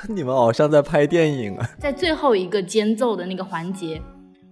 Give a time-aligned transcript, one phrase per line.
[0.08, 1.68] 你们好像在拍电影啊！
[1.78, 4.00] 在最后一个间奏的那个环节，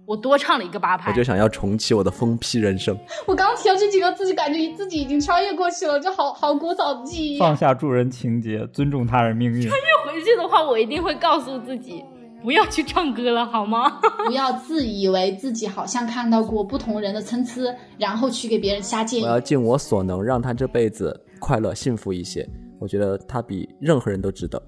[0.05, 2.97] 我多唱了一个八拍，我就想要重启我的疯批人生。
[3.25, 7.39] 我刚提到这几个字，就感觉自己已经穿越过去了，就好好古早的记忆。
[7.39, 9.61] 放下助人情节，尊重他人命运。
[9.61, 12.03] 穿越回去的话，我一定会告诉自己。
[12.43, 13.99] 不要去唱歌了，好吗？
[14.27, 19.23] 不要自以为自己好像看到过不同人的参差，然后去给别人瞎建议。
[19.23, 22.47] 我要尽我所能，让他这辈子快乐幸福一些。
[22.79, 24.61] 我觉得他比任何人都值得。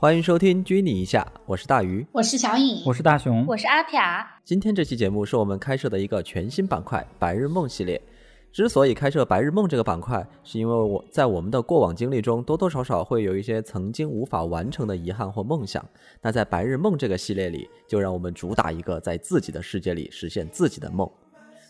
[0.00, 3.98] 欢迎收听《拘你一下》，我是大鱼，我是小颖，我是大熊，我是阿撇。
[4.44, 8.00] 今天这期节目是我们开设的一个全新板块——白日梦系列。
[8.52, 15.84] 之所以开设白日梦这个板块，是因为我在我们的过往经历中，多多少少会有一些曾经无法完成的遗憾或梦想。
[16.20, 21.08] 那在白日梦这个系列里，就让我们主打一个在自己的世界里实现自己的梦。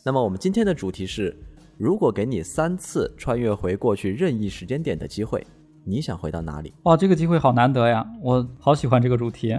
[0.05, 1.36] 那么我们今天的主题是：
[1.77, 5.47] 如果给你三次穿越回过去任意时间点的机会。
[5.84, 6.74] 你想回到哪里？
[6.83, 8.06] 哇，这个机会好难得呀！
[8.22, 9.58] 我好喜欢这个主题。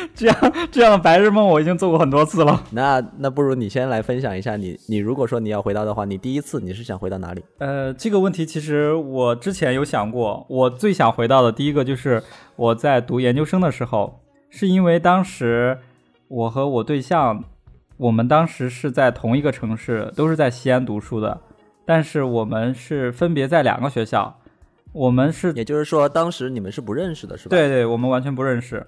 [0.14, 2.62] 这样这样的白日梦我已经做过很多次了。
[2.70, 7.44] 那那不如你先来分享一下，你你如果说你要回到的话，你第一次你是想回到哪里？
[7.58, 12.22] 呃，这个问题其实我之前有想过，我最想回到的第一个就是
[12.56, 15.78] 我在读研究生的时候，是因为当时
[16.28, 17.44] 我和我对象，
[17.96, 21.40] 我们当时是在同一个城市，都是在西安读书的。
[21.84, 24.38] 但是我们是分别在两个学校，
[24.92, 27.56] 我们是，也就是说，当时你们是不认识的，是吧？
[27.56, 28.86] 对对，我们完全不认识。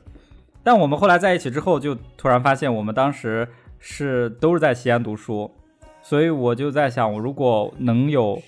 [0.62, 5.50] 但我们后来在一起之后，就突然发现我们当时是都是在西安读书，
[6.02, 8.40] 所以我就在想，我如果能有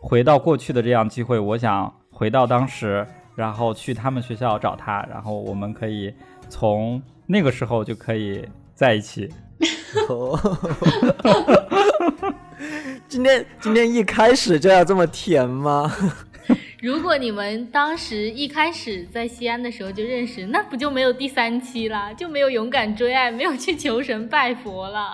[0.00, 6.14] 回到过去的这样机会，我想回到当时，然后去他们学校找他，然后我们可以
[6.48, 9.28] 从那个时候就可以在一起。
[13.08, 15.90] 今天今天一开始就要这么甜吗？
[16.80, 22.12] 如果你们当时一开始在西安的时候就认识，那不就没有第三期了？
[22.14, 25.12] 就没有勇敢追爱，没有去求神拜佛了。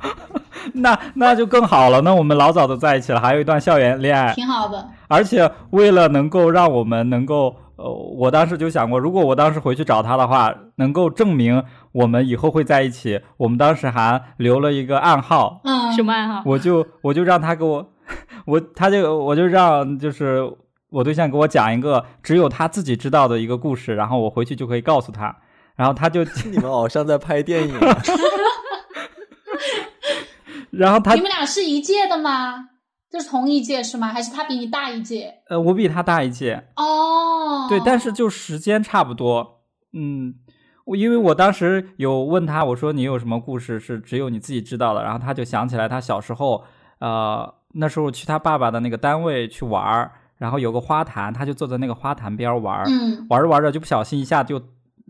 [0.74, 2.00] 那那就更好了。
[2.02, 4.88] 那我们老早都在一起了，还有一段校园恋爱，挺好的。
[5.08, 7.56] 而且为了能够让我们能够。
[7.78, 11.62] 呃，我当时就想过，如果我当时回去找他的话，能够证明
[11.92, 13.20] 我们以后会在一起。
[13.36, 16.42] 我们当时还留了一个暗号，嗯，什么暗号？
[16.44, 17.88] 我就我就让他给我，
[18.46, 20.40] 我他就我就让就是
[20.90, 25.36] 我对象给我讲一个只有他自己知道的一个故事，然后我回去就可以告诉他，
[25.76, 27.74] 然后他就 你们好像在拍电影，
[30.70, 32.70] 然后他你们俩是一届的吗？
[33.10, 34.08] 就是同一届是吗？
[34.08, 35.36] 还是他比你大一届？
[35.48, 36.68] 呃，我比他大一届。
[36.76, 39.62] 哦，对，但是就时间差不多。
[39.94, 40.34] 嗯，
[40.84, 45.02] 我因为我当时有问他，我说你有什么故事是只有你自己知道的？
[45.02, 46.62] 然后他就想起来他小时候，
[46.98, 52.86] 呃，那时候去他爸爸的那个单位去玩儿，然后有个花坛，他就坐在那个花坛边玩儿，
[53.28, 54.62] 玩着玩着就不小心一下就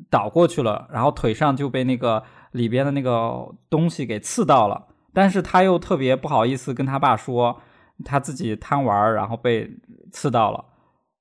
[0.09, 7.61] 倒过去了，然后腿上就被那个里边的那个东西给刺到了，但是他又特别不好意思跟他爸说。
[8.05, 9.69] 他自己贪玩，然后被
[10.13, 10.65] 刺到了，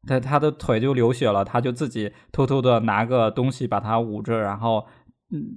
[0.05, 4.85] 他他的腿就流血了，他就自己偷偷的拿个东西把他捂着，然后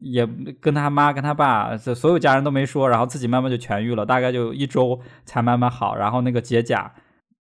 [0.03, 0.27] 也
[0.61, 5.95] 跟他妈跟他爸这所有家人都没说，然后自己慢慢就痊愈了，大概就一周才慢慢好。
[5.97, 6.91] 然后那个结痂，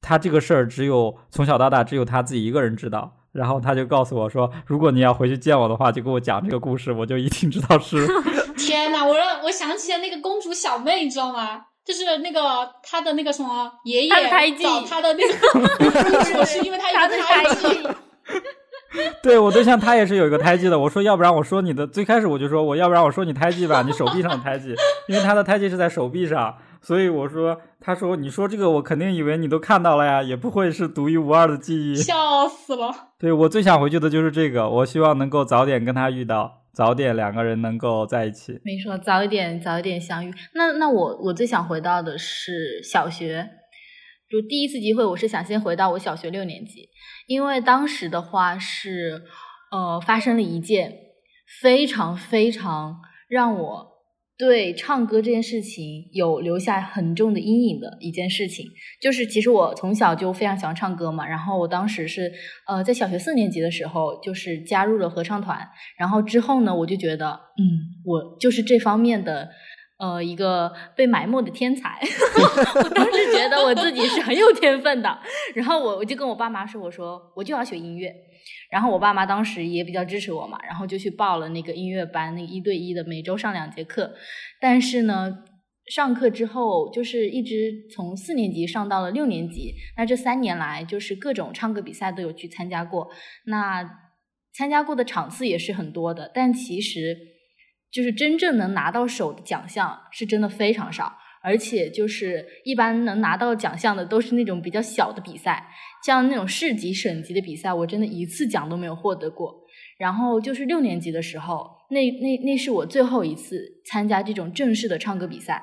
[0.00, 3.16] 他这个事儿只有从小到大只有他自己一个人知道。
[3.32, 8.04] 然后他就告诉我说，如果你要回去见我的话，就给我讲这个故事，我就一定知道是。
[8.58, 11.62] 天哪，我让我想起了那个公主小妹，你知道吗？
[11.84, 17.88] 就是那个他的那个什么爷爷找他的那个， 是因为他有胎记。
[19.22, 20.78] 对我对象他也是有一个胎记的。
[20.78, 24.74] 我说要不然我说你的最开始我就说我要不然我说你胎记吧，你手臂上的胎记，
[25.08, 31.94] 因为他的胎记是在手臂上，所以我说他说你说这个我肯定以为你都看到了呀，也不会是独一无二的记忆。
[31.96, 32.90] 笑死了。
[33.18, 36.58] 对我最想回去的就是这个，我希望能够早点跟他遇到。
[36.72, 40.32] 早点两个人能够在一起，没错，早一点早一点相遇。
[40.54, 43.44] 那那我我最想回到的是小学，
[44.30, 46.88] 就第一次机会，我是想先回到我小学六年级，
[47.30, 49.22] 因为当时的话是
[49.70, 50.92] 呃发生了一件
[51.62, 52.96] 非常非常
[53.28, 53.88] 让我。
[54.36, 58.64] 对唱歌这件事情有留下很重的阴影的一件事情，
[58.98, 61.28] 就是其实我从小就非常喜欢唱歌嘛。
[61.28, 62.32] 然后我当时是
[62.66, 65.68] 呃在小学四年级的时候，就是加入了合唱团。
[65.98, 69.50] 然后之后呢，我就觉得，嗯，我就是这方面的
[70.00, 72.00] 呃，一个被埋没的天才，
[72.82, 75.18] 我当时觉得我自己是很有天分的，
[75.54, 78.10] 然后我我就跟我爸妈说，我说我就要学音乐，
[78.70, 84.14] 然后我爸妈当时也比较支持我嘛，然后就去报了那个音乐班，那一对一的，每周上两节课，
[84.58, 85.44] 但是呢，
[85.94, 93.10] 上课之后就是一直从四年级上到了六年级，那这三年来就是各种唱歌比赛都有去参加过，
[93.44, 93.84] 那
[94.54, 97.29] 参加过的场次也是很多的，但其实。
[97.92, 105.68] 就是真正能拿到手的奖项是真的非常少，而且就是一般能拿到奖项的都是那种比较小的比赛，
[106.04, 109.54] 像那种市级、省级的比赛，我真的一次奖都没有获得过。
[109.98, 115.62] 然后就是六年级的时候，那那那是我最后一次参加这种正式的唱歌比赛。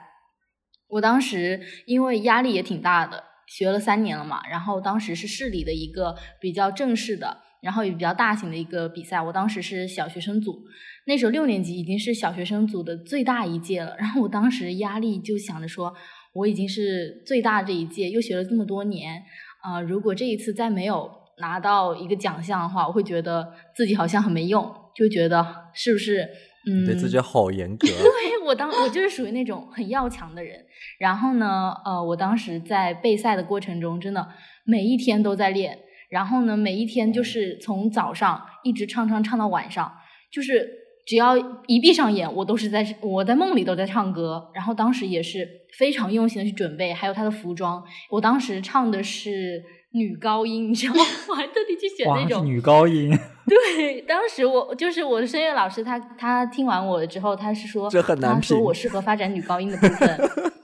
[0.90, 7.47] 我当时因为压力也挺大的，学了三年了嘛，然后当时是市里的一个比较正式的。
[7.62, 10.64] 然后也比较大型的一个比赛，我当时是小学生组，
[11.06, 13.96] 那时候六年级已经是小学生组的最大一届了。
[13.98, 15.94] 然后我当时压力就想着说，
[16.34, 19.24] 我已经是最大这一届，又学了这么多年，
[19.64, 21.10] 啊，如果这一次再没有
[21.40, 26.30] 拿到一个奖项的话，我会觉得自己好像很没用，就觉得是不是？
[26.70, 27.88] 嗯，对自己好严格。
[27.88, 30.66] 对我当我就是属于那种很要强的人。
[31.00, 34.28] 然后呢，呃，我当时在备赛的过程中，真的
[34.66, 35.80] 每一天都在练。
[36.10, 39.92] 然后呢，每一天就是从早上一直唱唱唱到晚上，
[40.32, 40.70] 就是
[41.06, 41.38] 只要
[41.68, 44.52] 一闭上眼，我都是在我在梦里都在唱歌。
[44.54, 47.84] 然后当时也是非常用心的去准备，还有他的服装。
[48.10, 51.02] 我当时唱的是女高音，你知道吗？
[51.30, 53.10] 我还特地去选那种女高音。
[53.48, 60.18] 对，当时我就是我的声乐老师，他他听完我之后，他是说，这很难他说我适合发展女高音的部分。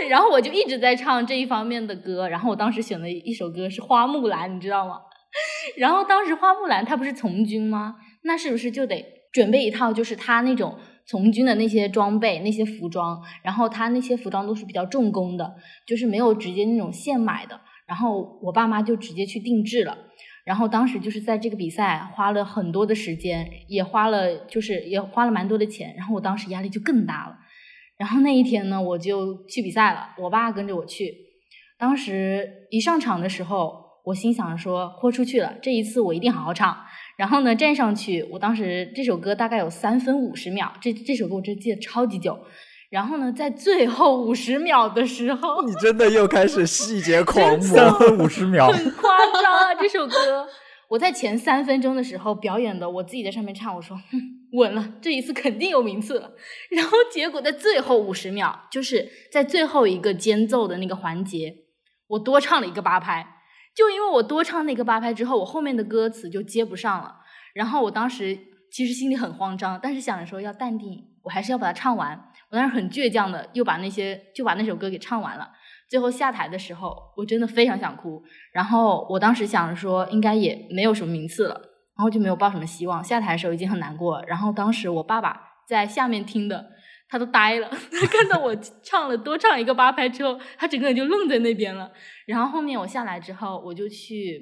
[0.00, 5.00] 对，然后我就一直在唱这一方面的歌，然后我当时选的一首歌是《花木兰》，你知道吗？
[5.78, 7.96] 然后当时花木兰她不是从军吗？
[8.22, 13.22] 那是不是就得准备一套就是她那种从军的那些装备、那些服装？
[13.42, 15.54] 然后她那些服装都是比较重工的，
[15.86, 17.60] 就是没有直接那种现买的。
[17.86, 19.96] 然后我爸妈就直接去定制了。
[20.44, 25.94] 然后当时就是在这个比赛花了很多的时间，也花了就是也花了蛮多的钱。
[25.96, 27.36] 然后我当时压力就更大了。
[28.00, 31.14] 然后那一天呢，我就去比赛了，我爸跟着我去。
[31.78, 36.74] 当时一上场的时候，我心想说豁出去了，这一次我一定好好唱。
[37.18, 42.38] 然后呢，站上去，我当时这首歌大概有三分五十秒，这这首歌我真记得超级久。
[42.88, 49.74] 然后呢，在最后五十秒的时候，你真的又开始细节 狂魔，三分五十秒，很夸张啊！
[49.78, 50.48] 这首歌，
[50.88, 53.94] 我在前三分钟的时候表演的，我自己在上面唱，我说。
[53.94, 54.39] 哼。
[54.52, 56.32] 稳了，这一次肯定有名次了。
[56.70, 61.54] 然后结果在最后五十秒，就是在最后一个间奏的那个环节，
[62.08, 63.36] 我多唱了一个八拍。
[63.76, 67.18] 就因为我多唱那个八拍之后，我后面的歌词就接不上了。
[67.54, 68.36] 然后我当时
[68.72, 72.20] 其实心里很慌张，但是想着说要淡定，我还是要把它唱完。
[72.50, 75.48] 我当时很倔强的又把那些就把那首歌给唱完了。
[75.88, 78.20] 最后下台的时候，我真的非常想哭。
[78.52, 81.69] 然后我当时想着说，应该也没有什么名次了。
[82.00, 84.24] 然后就没有抱什么希望，下台的时候已经很难过。
[84.26, 85.38] 然后当时我爸爸
[85.68, 86.70] 在下面听的，
[87.10, 87.68] 他都呆了。
[87.68, 91.92] 他看到我 唱了多唱一个八拍之后，他整个人就愣在那边了。
[92.24, 94.40] 然后后面我下来之后，我就去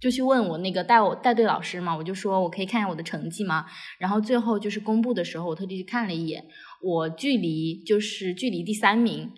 [0.00, 3.66] 就去问我那个带我带队老师嘛，我就说我可以看一下我的成绩吗？
[4.00, 6.44] 然后最后就是公布的时候，我特地去看了一眼，
[6.82, 9.32] 我距离就是距离第三名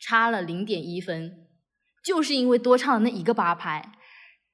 [0.00, 1.46] 差了零点一分，
[2.02, 3.92] 就是因为多唱了那一个八拍。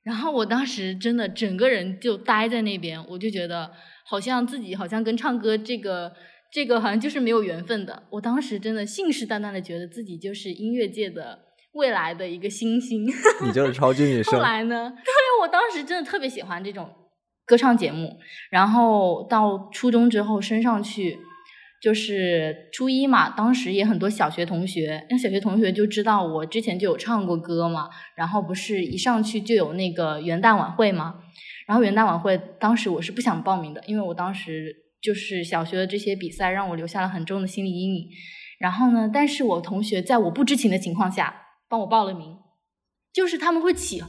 [0.07, 3.69] 然后我当时真的整个人就呆在那边，我就觉得
[4.05, 6.13] 好像自己好像跟唱歌这个
[6.53, 8.05] 这个好像就是没有缘分的。
[8.11, 11.37] 我当时真的信誓旦旦的觉得自己就是音乐界的
[11.73, 13.05] 未来的一个新星。
[13.45, 14.35] 你就是超级女生。
[14.35, 14.91] 后来呢？
[14.91, 16.89] 对，我当时真的特别喜欢这种
[17.45, 18.17] 歌唱节目。
[18.53, 21.19] 然后到初中之后升上去。
[21.87, 31.21] 就是初一嘛，当时也很多小学同学，那小学同学就知道我之前就有唱过歌嘛，然后不是一上去就有那个元旦晚会嘛，
[31.69, 38.09] 然后元旦晚会当时我是不想报名的，因为我当时就是小学的这些比赛让我留下了很重的心理阴影，
[38.59, 41.33] 然后呢，但是我同学在我不知情的情况下
[41.69, 42.37] 帮我报了名，
[43.13, 44.03] 就是他们会起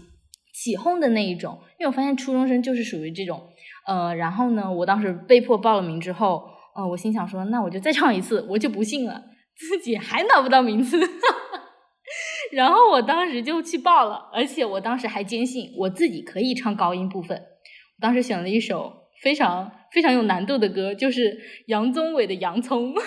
[0.52, 3.40] 起哄的那一种，因为我发现初中生就是属于这种，
[3.86, 6.57] 呃，然后呢，我当时被迫报了名之后。
[6.78, 9.24] 哦，我心想说，那我就再唱一次，我就不信了，
[9.56, 11.00] 自己还拿不到名次。
[12.54, 17.36] 然后我当时就去报了，而且我当时还坚信我自己可以唱高音部分。
[17.36, 18.94] 我当时选了一首
[19.24, 22.94] 非常非常有难度的歌，就是杨宗纬的《洋葱》。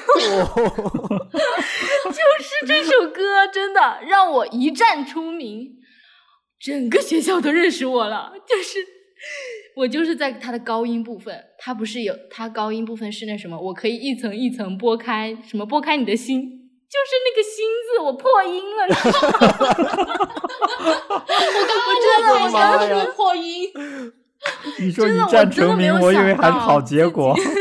[2.10, 5.76] 就是这首歌，真的让我一战出名，
[6.58, 8.32] 整个学校都认识我了。
[8.44, 8.80] 就是。
[9.76, 18.86] 我就是在它的高音部分，它不是有它高音部分是那什么，我可以一层一层拨开，什么拨开你的心，就是那个心字，我破音了。
[21.08, 21.24] 我
[21.66, 23.70] 刚刚真的我刚刚破音。
[24.78, 27.34] 你说你站成名，我以为还是好结果。
[27.36, 27.52] 真的，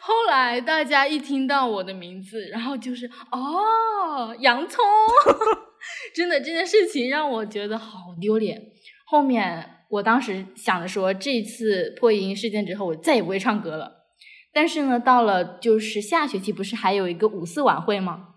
[0.00, 4.84] 后来大家一听到我的名字，然后就是哦，洋葱。
[6.14, 8.70] 真的这件事情让我觉得好丢脸。
[9.04, 14.06] 后面我当时想着说，这次破音事件之后，我再也不会唱歌了。
[14.52, 18.28] 但是呢，到了就是下学期，不是还有一个五四晚会吗？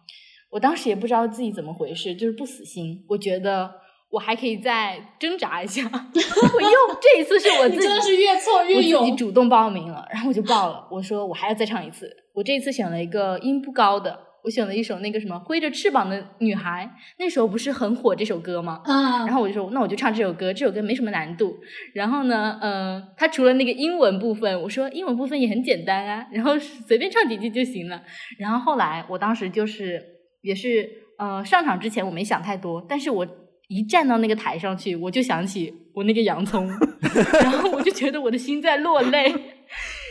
[0.51, 3.71] 我当时也不知道自己怎么回事，就是不死心，我觉得。
[4.09, 6.69] 我还可以再挣扎一下， 我又
[7.01, 10.87] 这一次是我自己真的是越挫越勇，我自己主动报名了，然后我就报了。
[10.89, 16.89] 我说我还要再唱一次，我这一次选了一个音不高的，我选了一首那个什么挥着翅膀的女孩，
[17.19, 18.81] 那时候不是很火这首歌吗？
[18.85, 21.57] 啊，然后我就说那我就唱这首歌，这首歌没什么难度。
[21.93, 28.01] 然后呢，嗯，它除了那个英文部分，我说英文部分也很简单啊，然后随便唱几句就行了。
[28.39, 30.01] 然后后来我当时就是
[30.41, 33.27] 也是呃上场之前我没想太多，但是我。
[33.69, 36.65] 一站到那个台上去，我就想起我那个洋葱，
[37.43, 39.29] 然后我就觉得我的心在落泪，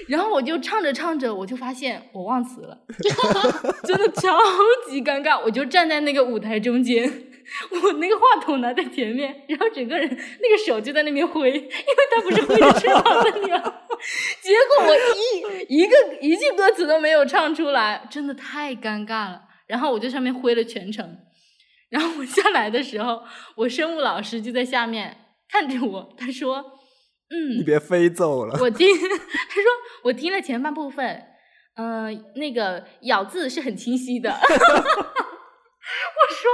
[0.08, 2.78] 然后我就唱着唱着，我就发现我忘词了，
[3.84, 4.38] 真的超
[4.88, 5.40] 级尴尬。
[5.42, 7.04] 我就站在那个舞台中间，
[7.82, 11.70] 我那个话筒拿在前面，然后整个人那个手就在那边挥，因为
[12.14, 13.58] 他不是挥着翅膀的鸟，
[14.40, 14.96] 结果我
[15.68, 19.42] 一一个一句歌词都没有唱出来，真的太尴尬了。
[19.66, 21.18] 然后我就上面挥了全程。
[21.88, 23.22] 然后我下来的时候，
[23.56, 25.16] 我生物老师就在下面
[25.48, 26.75] 看着我，他说
[27.30, 29.70] ：“嗯，你别飞走了。”我听他说，
[30.04, 31.22] 我听了前半部分，
[31.76, 34.30] 嗯，那个咬字是很清晰的。
[34.38, 34.38] 我
[36.34, 36.50] 说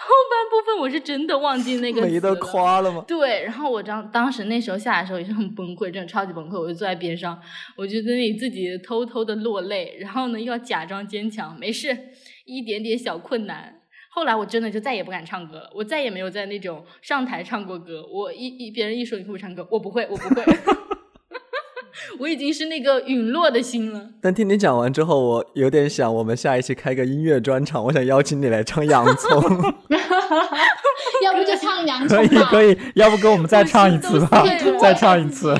[0.00, 3.04] 后半部分我是真的忘记那个没得夸了吗？
[3.06, 6.60] 对，然后我当当时那时候下来的时候也是很崩溃，真的超级崩溃。
[6.60, 7.40] 我就坐在边上，
[7.76, 11.96] 我就在那里自己偷偷的落泪，然后呢又要假装坚强，没事，
[12.44, 13.79] 一点点小困难。
[14.12, 18.04] 后来我真的就再也不敢唱歌了，我再也没有在那种上台唱过歌。
[18.12, 20.44] 我一一别人一说你会不会唱歌，我不会，我不会。
[22.18, 24.10] 我已经是那个陨落的心了。
[24.20, 29.40] 但听你讲完之后，我有点想，我们下一期开个音乐专场，我想邀请你来唱《洋葱
[31.22, 34.44] 》。要不就唱《洋葱》可以可以，要不跟我们再唱一次吧，
[34.80, 35.54] 再唱一次。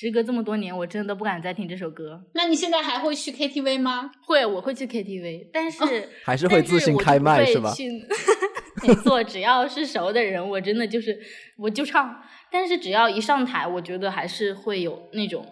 [0.00, 2.22] 时隔这么多年，我真的不敢再听这首歌。
[2.32, 4.08] 那你现在还会去 KTV 吗？
[4.24, 7.74] 会，我会去 KTV，但是还是会自行开麦是吧？
[8.86, 11.18] 没错，只要是熟的人，我真的就是
[11.56, 12.16] 我就唱。
[12.48, 15.44] 但是只要一上台，我觉得还是会有那种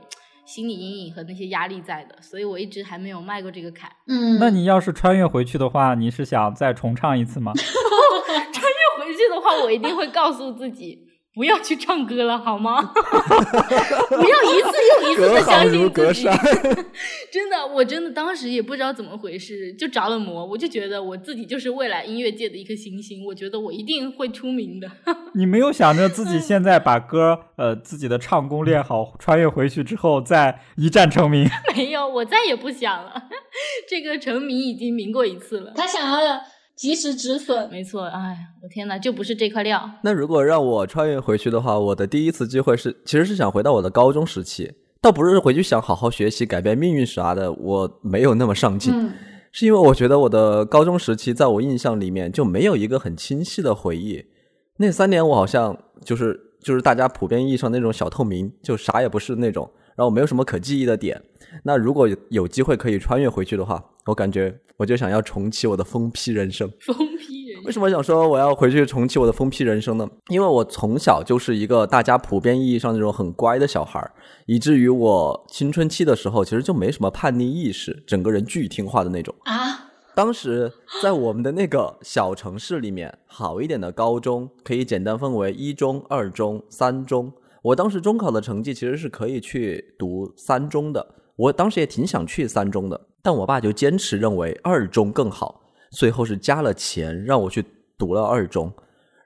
[0.44, 3.90] 心理阴影和那些压力在的，所以我一直还没有迈过这个坎。
[4.06, 7.52] 嗯，那你要是穿越回去的话，你是想再重唱一次吗？
[7.58, 11.04] 穿越回去的话，我一定会告诉自己。
[11.36, 12.80] 不要去唱歌了，好吗？
[14.08, 16.24] 不要一次又一次的相信自己。
[17.30, 20.46] 真的，我真的当时也不知道怎么回事，就着了魔。
[20.46, 24.90] 我就觉得我自己就是未来音乐界的一颗星星，我觉得我一定会出名的。
[25.36, 31.46] 你没有想着自己现在把歌呃自己的唱功练好，穿越回去之后再一战成名？
[31.76, 33.24] 没有，我再也不想了。
[33.86, 35.74] 这个成名已经名过一次了。
[35.76, 36.40] 他想要。
[36.76, 38.04] 及时止损，没错。
[38.04, 39.90] 哎，我天哪，就不是这块料。
[40.02, 48.92] 那如果让我穿越回去的话，我的第一次机会是，其实是想回到我的高中时期，倒不是回去想好好学习、改变命运啥的，我没有那么上进，
[49.52, 54.22] 是因为我觉得我的高中时期在我印象里面就没有一个很清晰的回忆。
[54.76, 61.22] 那三年我好像就是就是大家普遍意义上那种小透明，就啥也不是那种，然后没有什么可记忆的点。
[61.62, 64.58] 那如果有机会可以穿越回去的话，我感觉。
[64.78, 66.70] 我就想要重启我的疯批人生。
[66.80, 67.64] 疯批人生？
[67.64, 70.06] 为什么想说我要回去重启我的疯批人生呢？
[70.28, 74.12] 因为我从小就是一个大家普遍意义上那种很乖的小孩儿，
[74.44, 79.88] 以至于我青春期的时候其实就没什么叛逆意识，整个人巨听话的那种啊。
[80.14, 80.70] 当时
[81.02, 87.32] 在我们的那个小城市里面，好一点的高中可以简单分为一中、二中、三中。
[87.62, 93.00] 我当时中考的成绩其实是可以去读三中的，我当时也挺想去三中的。
[93.22, 97.64] 但我爸就坚持认为二中更好，最后是加了钱让我去
[97.98, 98.72] 读了二中。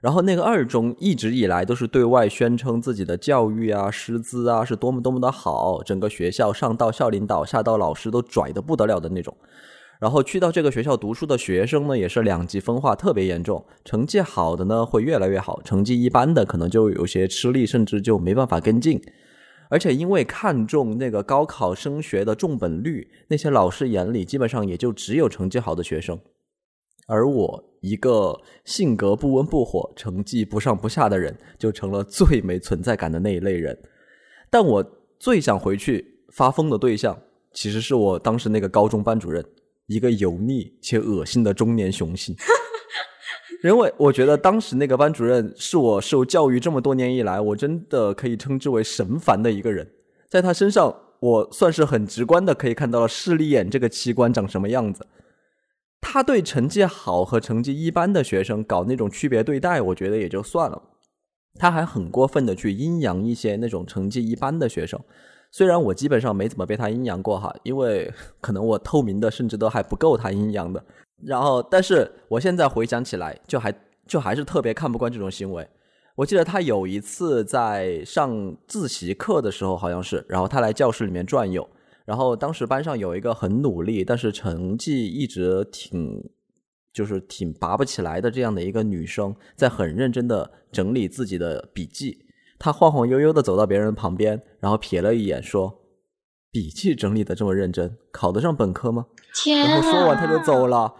[0.01, 9.37] 然后那个二中一直以来都是对外宣称自己的教育啊、师资啊是多么多么的好，整个学校上到校领导、下到老师都拽的不得了的那种。
[9.99, 18.99] 然后去到这个学校读书的学生呢，也是两极分化特别严重，成绩好的呢会越来越好，成绩一般的可能就有些吃力，甚至就没办法跟进。
[19.71, 26.19] 而且因为看重那个高考升学的重本率，那些老师眼里基本上也就只有成绩好的学生。
[27.07, 33.77] 而我一个性格不温不火、成绩不上不下的人，就成了最没存在感的那一类人。
[34.49, 34.85] 但我
[35.17, 37.17] 最想回去发疯的对象，
[37.53, 39.43] 其实是我当时那个高中班主任，
[39.87, 42.35] 一个油腻且恶心的中年雄性。
[43.63, 49.87] 因为我觉得当时那个班主任是我受教育这么多年以来，我真的可以称之为神烦的一个人。
[50.27, 55.05] 在他身上，我算是很直观的可以看到了视力眼这个器官长什么样子。
[55.99, 60.81] 他对成绩好和成绩一般的学生搞那种区别对待，我觉得也就算了。
[61.59, 64.99] 他还很过分的去阴阳一些那种成绩一般的学生。
[65.51, 70.83] 虽然我基本上没怎么被他阴阳过哈，因为可能我透明的甚至都还不够他阴阳的。
[71.23, 73.73] 然后，但是我现在回想起来，就还
[74.07, 75.67] 就还是特别看不惯这种行为。
[76.15, 81.67] 我记得他有一次在上自习课的时候，好像是，然后他来教室里面转悠，
[82.05, 86.21] 然后当时班上有一个很努力，但是成绩一直挺
[86.93, 92.25] 就是挺拔不起来的这样的一个女生，在很认真的整理自己的笔记。
[92.59, 95.79] 她晃晃悠悠的走到别人旁边，然后瞥了一眼，说
[96.51, 99.57] ：“笔记整理的这么认真，考得上本科吗？”天！
[99.59, 100.93] 然后说完他就走了。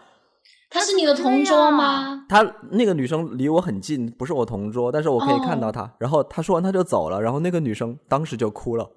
[0.72, 2.26] 她是你的同桌吗？
[2.30, 5.94] 她那个女生离我很近，不是我同桌，但是我可以看到她。
[6.00, 8.90] 然后她说完她就走了，然后那个女生当时就哭了。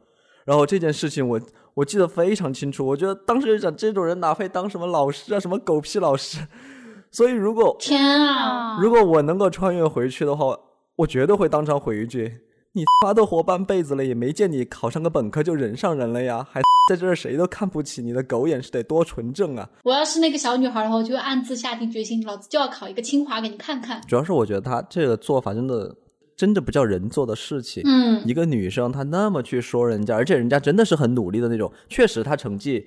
[0.44, 1.40] 然后这件事情我
[1.74, 6.46] 我记得非常清楚，我觉得当时就想这种人哪配当什么老师啊，什么狗屁老师。
[7.10, 10.56] 所以如果天啊，如果我能够穿越回去的话，
[10.96, 12.40] 我绝对会当场回一句。
[12.76, 19.70] 你妈都活半辈子了，也没见你考上个本科就人上人了呀，还在这儿谁都看不起你的狗眼是得多纯正啊！
[19.84, 24.00] 我要是那个小女孩的话，我就会暗自下定决心，老子就要考一个清华给你看看。
[24.08, 25.96] 主要是我觉得她这个做法真的，
[26.34, 27.80] 真的不叫人做的事情。
[27.86, 32.84] 嗯，一个女生她那么去说人家，而且人家真的是很努力的那种，确实她成绩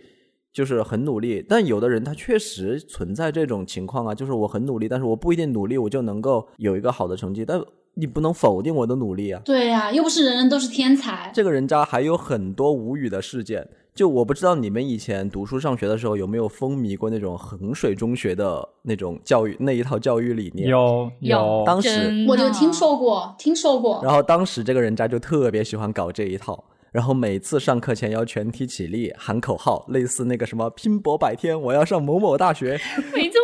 [0.51, 7.63] 就是很努力，但有的人他确实存在这种情况啊，就是我很努力，但是我不一定努力我就能够有一个好的成绩，但。
[7.99, 9.41] 你不能否定我的努力啊！
[9.43, 11.31] 对呀，又不是人人都是天才。
[11.33, 20.69] 这个人渣还有很多无语的事件，就我不知道你们以前读书上学的时候有没有风靡过那种衡水中学的那种教育那一套教育理念？
[20.69, 23.99] 有有，当时我就听说过，听说过。
[24.03, 32.79] 然后当时这个人渣就特别喜欢搞这一套，然后每次上课前要全体起立喊口号，类似那个什么拼搏百天，我要上某某大学。
[33.11, 33.39] 没错，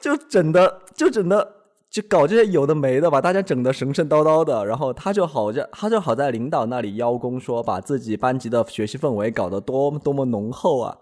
[0.00, 1.57] 就就整的就整的。
[1.90, 10.98] 就搞这些有的没的，把大家整得神神叨叨的，然后他就好在他就好在领导那里邀功，说把自己班级的学习氛围搞得多么多么浓厚啊。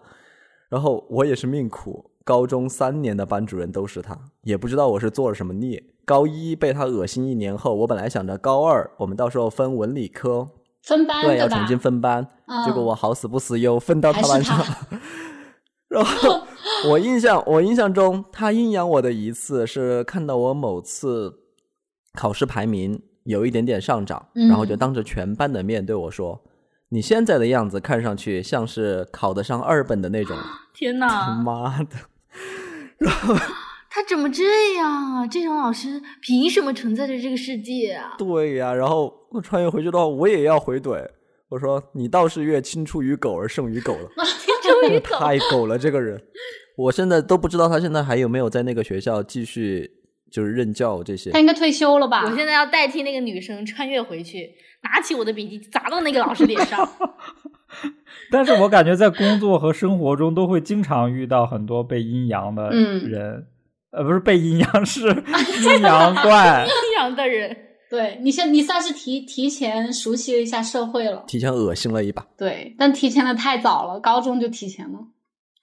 [0.69, 5.83] 然后我也是命苦，高中三年的班主任都是他，也不知道我是做了什么孽。
[6.05, 10.49] 高一被他恶心一年后，我本来想着高二我们到时候分文理科
[10.83, 12.25] 分班对，要重新分班，
[12.65, 14.57] 结果我好死不死又分到他班上，
[15.89, 16.41] 然后。
[16.89, 21.33] 我印象，我印象中，他阴阳我的一次是看到我某次
[22.13, 26.39] 考试排名有一点点上涨，然后就当着全班的面对我说
[26.89, 30.37] ：“你现在的样子看上去像是考得上二本的那种。”
[30.75, 31.07] 天哪！
[31.07, 31.95] 他妈的！
[32.99, 33.33] 然后
[33.89, 35.25] 他怎么这样啊？
[35.25, 38.13] 这种老师凭什么存在着这个世界啊？
[38.19, 41.03] 对呀，然后我穿越回去的话，我也要回怼。
[41.49, 44.09] 我说：“你倒是越青出于狗而胜于狗了，
[44.89, 46.21] 于狗， 太狗了这个人。”
[46.77, 49.89] 我现在都不知道他现在还有没有在那个学校继续
[50.31, 51.31] 就是任教这些。
[51.31, 52.23] 他应该退休了吧？
[52.23, 54.51] 我现在要代替那个女生穿越回去，
[54.83, 56.87] 拿起我的笔记砸到那个老师脸上。
[58.31, 63.47] 但是我感觉在工作和生活中都会经常遇到很多被阴阳的人，
[63.91, 65.07] 呃，不是被阴阳，是
[65.65, 66.65] 阴阳怪。
[66.65, 67.55] 阴阳的人，
[67.89, 72.27] 对你现你算是提提前熟悉了一下社会了，提前恶心了一把。
[72.37, 74.99] 对，但提前的太早了，高中就提前了。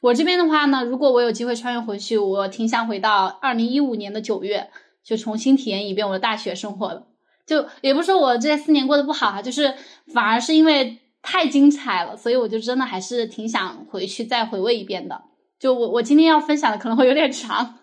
[0.01, 4.71] 我这边的话呢，如果我有机会穿越回去，我挺想回到二零一五年的九月，
[5.03, 7.07] 就重新体验一遍我的大学生活的。
[7.47, 9.75] 就也不是说我这四年过得不好哈，就是
[10.13, 15.23] 反而是因为太精彩了，所以我就真的还是挺想回去再回味一遍的。
[15.59, 17.81] 就我我今天要分享的可能会有点长，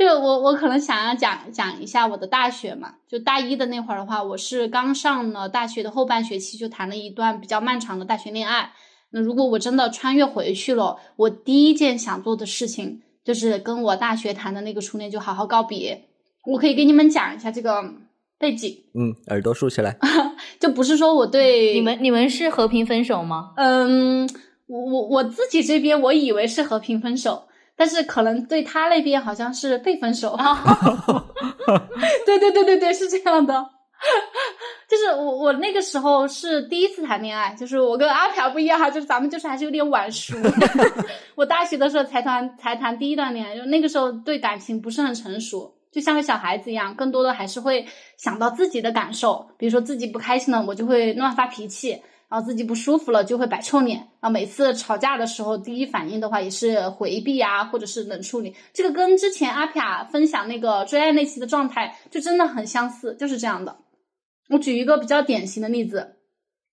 [0.00, 2.94] 就我我可能想要讲讲一下我的大学嘛。
[3.06, 8.72] 就大一的那会儿的话，我是刚上了大学的后半学期，就谈了一段比较漫长的大学恋爱。
[9.10, 16.06] 那如果我真的穿越回去了，我第一件想做的事情就是跟我大学谈的那个初恋就好好告别。
[16.46, 17.84] 我可以给你们讲一下这个
[18.38, 18.74] 背景。
[18.94, 19.98] 嗯，耳朵竖起来。
[20.58, 23.52] 就不是说我对你们，你们是和平分手吗？
[23.56, 24.26] 嗯，
[24.66, 27.48] 我我我自己这边我以为是和平分手，
[27.80, 30.36] 但是可能对他那边好像是被分手。
[32.26, 33.54] 对对对对对，是这样的。
[34.86, 40.36] 就是我我那个时候是第一次谈恋爱，就是我跟阿朴不一样哈，就是咱们就是还是有点晚熟。
[41.34, 47.86] 我大学的时候才谈才谈第一段恋爱，就那个时候对感情不是很成熟，就像个小孩子一样，更多的还是会
[48.18, 52.02] 想到自己的感受，比如说自己不开心了，我就会乱发脾气。
[52.30, 58.54] 然后自己不舒服了就会摆臭脸，啊，每次吵架的时候第一反应的话也是回避啊，或者是冷处理。
[58.72, 63.78] 这个跟之前阿皮亚分享那个追爱那期的状态就真的很相似，就是这样的。
[64.48, 66.14] 我举一个比较典型的例子，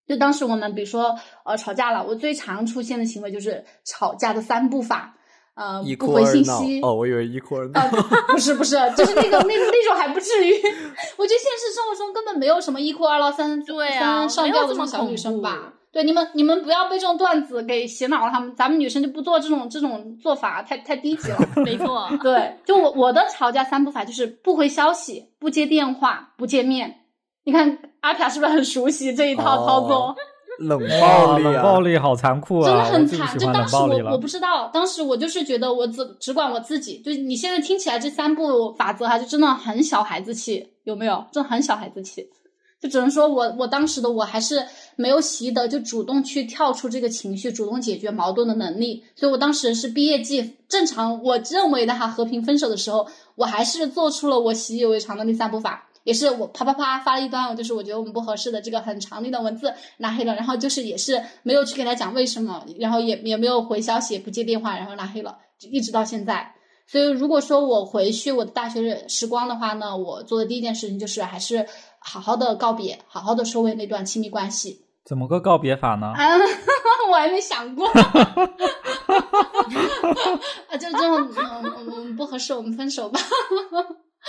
[0.07, 5.16] 就当时我们比如说呃吵架了，我最常出现的行为就是吵架的三步法。
[5.57, 7.81] 呃，不回信息哦，我以为一哭二闹，
[8.27, 10.51] 不是不是，就是那个那那种还不至于。
[11.17, 15.73] 我觉得现实生活中根本没有什么一哭二闹三三上吊的这种小女生吧？
[15.91, 21.39] 对，你们你们不要被这种段子给洗脑了，他们咱们女生就不做这种这种做法，太太低级了。
[21.55, 26.99] 没错，对，就我我的吵架三步法就是不回消息、不接电话、不见面。
[27.45, 30.15] 你看阿卡是不是很熟悉这一套操作？
[30.59, 32.67] 冷暴力，冷暴力好残酷啊！
[32.67, 33.37] 真的很惨。
[33.37, 36.97] 就当时我我不知道，当时我就是觉得我只只管我自己。
[36.99, 41.25] 就你现在听起来这三步法则哈，就真的很小孩子气，有没有？
[41.31, 42.27] 真的很小孩子气。
[42.79, 44.63] 就只能说我我当时的我还是
[44.95, 49.03] 没有习得就主动去跳出这个情绪，主动解决矛盾的能力。
[49.15, 55.86] 所以我当时是毕业季，正常我认为的哈和平分手的时候，我还是做出了我习以为常的那三步法。
[56.07, 65.37] 也是我啪啪啪发了一段，就是我觉得我们不合适的这个很长的一段文字拉黑了，然后就是也是没有去给他讲为什么，然后也也没有回消息，也不接电话，然后拉黑了，
[65.69, 66.53] 一直到现在。
[66.87, 71.67] 所以如果说我回去我的大学时光的话呢，我做的第一件事情就是还是
[71.99, 74.85] 好好的告别，好好的收尾那段亲密关系。
[75.03, 76.07] 怎么个告别法呢？
[76.15, 76.37] 啊，
[77.11, 77.85] 我还没想过。
[80.69, 83.19] 啊，就这种，嗯嗯，不合适，我们分手吧。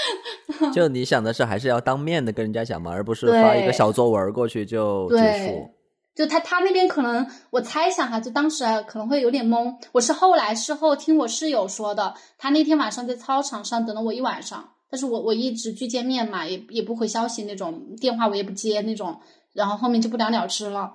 [0.72, 5.70] 就你想的是还是要当面的跟人家讲嘛，而不是发一个小作文过去就结束。
[6.14, 9.72] 就他他那边可能我猜想哈，就当时可能会有点懵。
[9.92, 19.20] 我是后来事后听我室友说的，他那天晚上在操场上等了我一晚上，但是我我一直拒见面嘛，也也不回消息那种，电话我也不接那种，
[19.52, 20.90] 然后后面就不了了之了。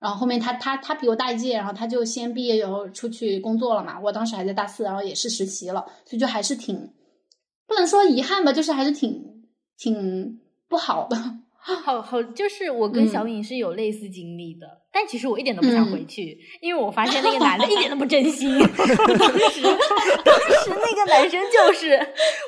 [0.00, 6.90] 然后后面他他他比我大一届，然后他就先毕业以后出去工作了嘛，我当时还在大四，然后也是实习了，所以就还是挺。
[7.66, 9.22] 不能说遗憾吧，就是还是挺
[9.78, 11.16] 挺不好的。
[11.64, 18.50] 好好，就是我跟小颖是有类似经历的，但其实我一点都不想回去，因为我发现那个 男的一点都不真心。
[18.60, 21.98] 当时，当时那个男生就是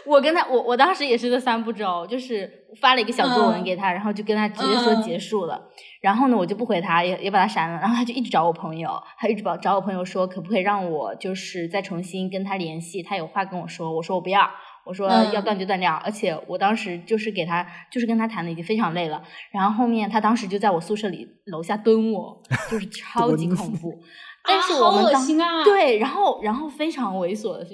[0.05, 5.67] 我跟他，我我当时也是这三步骤，就是发了一个小作文给他，然后就跟他直接说结束了。
[6.03, 7.79] 然后呢，我就不回他，也也把他删了。
[7.81, 13.03] 然后他就一直找我朋友，他一直找找我朋友说，可不可以让我就是再重新跟他联系？
[13.03, 13.95] 他有话跟我说。
[13.95, 14.47] 我说我不要。
[14.87, 19.21] 我说要断就断掉，而且我当时就是给他，就是跟他谈的已经非常累了。
[19.51, 23.99] 然后后面他当时就在我宿舍里楼下蹲我，就是 超级恐怖。
[24.47, 27.67] 但是我们当对，然后然后非常猥琐的，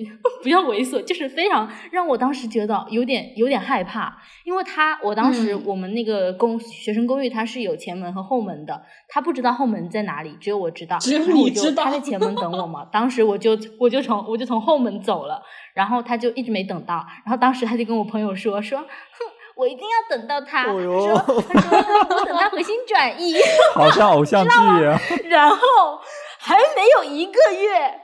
[0.42, 12.87] 不要猥琐，就是非常让我当时觉得有点有点害怕，因为他我当时我们那个公学生公寓他是有前门和后门的，他不知道后门在哪里，只有我知道，只有你知道，他在前门等我嘛。
[12.90, 15.42] 当时我就我就从我就从后门走了，
[15.74, 18.87] 然后他就一直没等到，然后当时他就跟我朋友说说，哼，
[19.56, 20.80] 我一定要等到他，说
[21.48, 23.35] 他说 我等他回心转意，
[23.74, 24.50] 好像偶像剧
[24.85, 25.56] 啊， 然后。
[26.44, 28.00] 还没有一个月，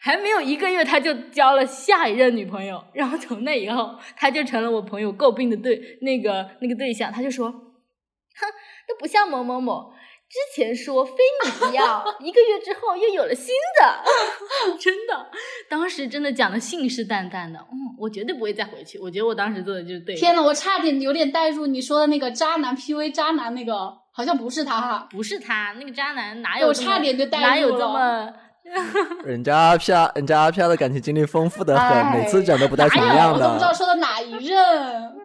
[0.00, 2.82] 还没有一个月，他就交了下一任女朋友。
[2.94, 7.12] 然后从那以后，他就成了我朋友诟病的对那个那个对象。
[7.12, 8.46] 他就说：“哼，
[8.88, 9.92] 都不像某某某，
[10.32, 11.12] 之前说非
[11.44, 13.94] 你不要，一个月之后又有了新的。
[14.80, 15.26] ”真的，
[15.68, 17.58] 当时真的讲的信誓旦旦的。
[17.58, 18.98] 嗯，我绝对不会再回去。
[18.98, 20.16] 我觉得我当时做的就是对。
[20.16, 24.00] 天呐，我差点有点带入你说的那个渣男 PV 渣男那个。
[24.14, 26.68] 好像不是他哈，不是他，那个渣男哪有？
[26.68, 28.30] 我差点就哪有这么？
[29.24, 33.32] 人家阿飘，人家阿飘的感情经历丰富的很，每次讲都不带重样的。
[33.32, 35.21] 我都不知道说的哪一任。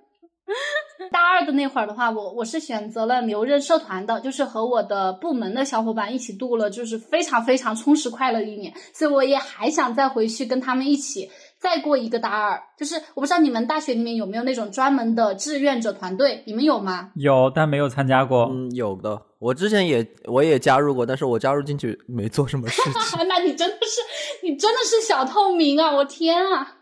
[1.11, 11.29] 大二的那会儿的话，我我是选择了留任社团的，就是和我的部门的小伙伴一起度了，就是非常非常充实快乐的一年，所以我也还想再回去跟他们一起。
[11.59, 17.09] 再过一个大二，就是我不知道你们大学里面有没有那种专门的志愿者团队，你们有吗？
[17.15, 18.47] 有，但没有参加过。
[18.51, 22.93] 嗯，有的，我之前也我也加入过，但是我加入进去没做什么事情。
[23.27, 24.01] 那你真的是，
[24.43, 25.91] 你真的是小透明啊！
[25.95, 26.76] 我天啊！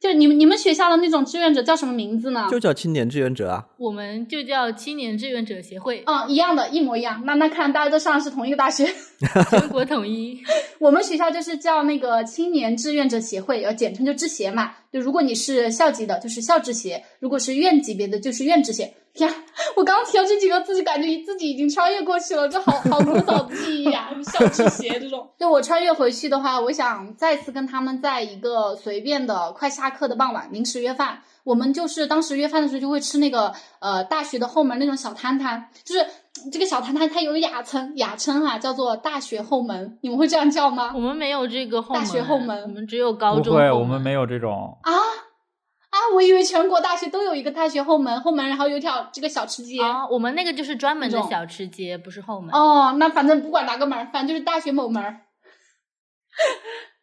[0.00, 2.46] 就你们你们学校的那种志愿者叫什么名字呢？
[2.50, 3.66] 就叫青年志愿者啊。
[3.78, 6.02] 我们就叫青年志愿者协会。
[6.06, 7.22] 嗯，一样的，一模一样。
[7.24, 8.86] 那那看大家都上的是同一个大学，
[9.50, 10.40] 全国统一。
[10.78, 14.72] 我们学校就是叫那个青年志愿者协会，要简称就志协嘛。
[14.92, 18.94] 就如果你是校级的，就是校制鞋；如果是院级别的，就是院制鞋。
[19.14, 19.28] 天，
[19.74, 24.10] 我刚提到这几个字，就感觉自己已经穿越过去了，这好好古早的记忆啊！
[24.22, 31.22] 校制鞋这种，就我穿越回去的话，我想再次跟他们在一个随便的快下课的傍晚临时约饭。
[31.42, 36.06] 我们就是当时约饭的时候就会吃那个呃大学的后门那种小摊摊，就是
[36.50, 40.92] 这个小摊摊它有雅称雅称啊、叫做大学后门，你们会这样叫吗？
[40.94, 44.78] 我们没有这个后门，大学后门我们只有高不会，中后门我们没有这种。
[44.82, 45.96] 啊啊！
[46.14, 49.80] 我以为全国大学都有一个大学后门，后门然后有条这个小吃街。
[49.80, 52.50] 啊，我们那个就是专门的小吃街，不是后门。
[52.54, 55.20] 哦，那反正不管哪个门，反正就是大学某门儿。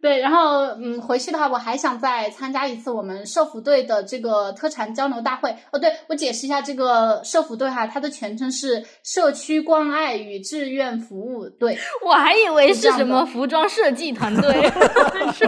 [0.05, 5.49] 对，然后嗯，回去的话，我还想再参加一次我们社服队的这个特产交流大会。
[5.71, 11.75] 哦，对，我解释一下这个社服队哈，它的全称是社区关爱与志愿服务队。
[12.05, 14.51] 我还以为是什么服装设计团队，
[15.33, 15.43] 是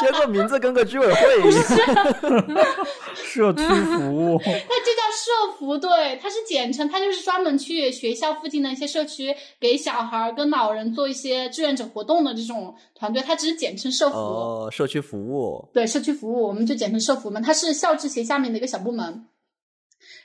[0.00, 2.46] 结果名字跟个居委会一样。
[3.16, 14.16] 社区服务，它就叫社服队，它是简称，它就是专门去学校附近的一些社区，给小孩儿跟老人做一些志愿者活动的这种团队，它只是简称社服。
[14.16, 15.68] 哦，社区服务。
[15.72, 19.26] 对社区服务，我们就简称社服嘛，它是校志协下面的一个小部门。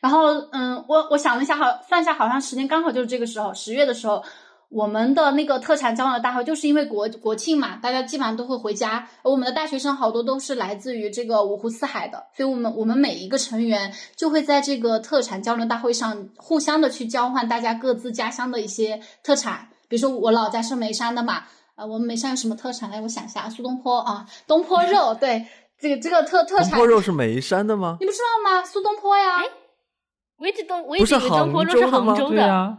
[0.01, 4.21] 然后，嗯，我我想了一下，好算一下，好像时间刚好就是这个时候，十月的时候，
[4.69, 21.43] 我们的那个特产交流大会，就是因为国国庆嘛，大家基本上都会回家，而我们的大学生好多都是来自于这个五湖四海的，所以我们我们每一个成员就会在这个特产交流大会上互相的去交换大家各自家乡的一些特产，比如说我老家是眉山的嘛，
[21.75, 22.89] 呃，我们眉山有什么特产？
[22.91, 25.47] 来，我想一下，苏东坡啊，东坡肉，对，
[25.79, 27.97] 这个这个特特产，东坡肉是眉山的吗？
[27.99, 28.63] 你不知道吗？
[28.63, 29.41] 苏东坡呀，
[30.37, 32.75] 我一直都我一不是直以为东坡肉是杭州的吗杭州的。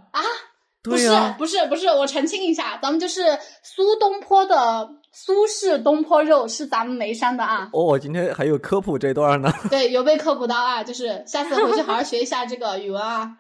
[0.85, 3.23] 对呀、不是不是不是，我澄清一下，咱们就是
[3.63, 9.51] 苏东坡的苏式东坡肉是咱们眉山的啊，哦，今天还有科普这段呢。
[9.71, 13.39] 对，有被科普到啊，就是下次回去好好学一下这个语文啊。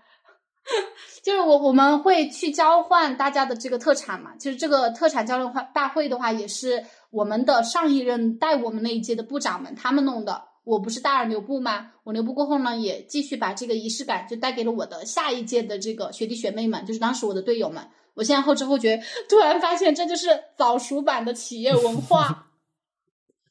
[1.22, 10.44] 就是我我们会去交换大家的这个特产嘛，其实这个特产交流会大会的话，也是我们的上一任带我们那一届的部长们他们弄的。
[10.64, 11.92] 我不是大二留部吗？
[12.05, 17.87] 我留部过后呢，也继续把这个仪式感就带给了我的下一届的这个学弟学妹们，就是当时我的队友们。
[18.14, 22.46] 我现在后知后觉，突然发现这就是早熟版的企业文化，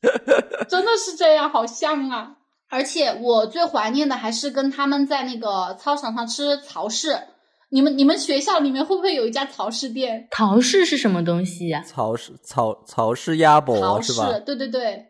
[0.68, 2.38] 真的是这样，好像啊！
[2.74, 7.16] 而且我最怀念的还是跟他们在那个操场上吃曹氏。
[7.70, 10.28] 你们你们学校里面会不会有一家曹氏店？
[10.32, 14.40] 曹氏是什么东西呀、曹氏曹曹氏鸭脖是吧？
[14.46, 15.06] 对对对，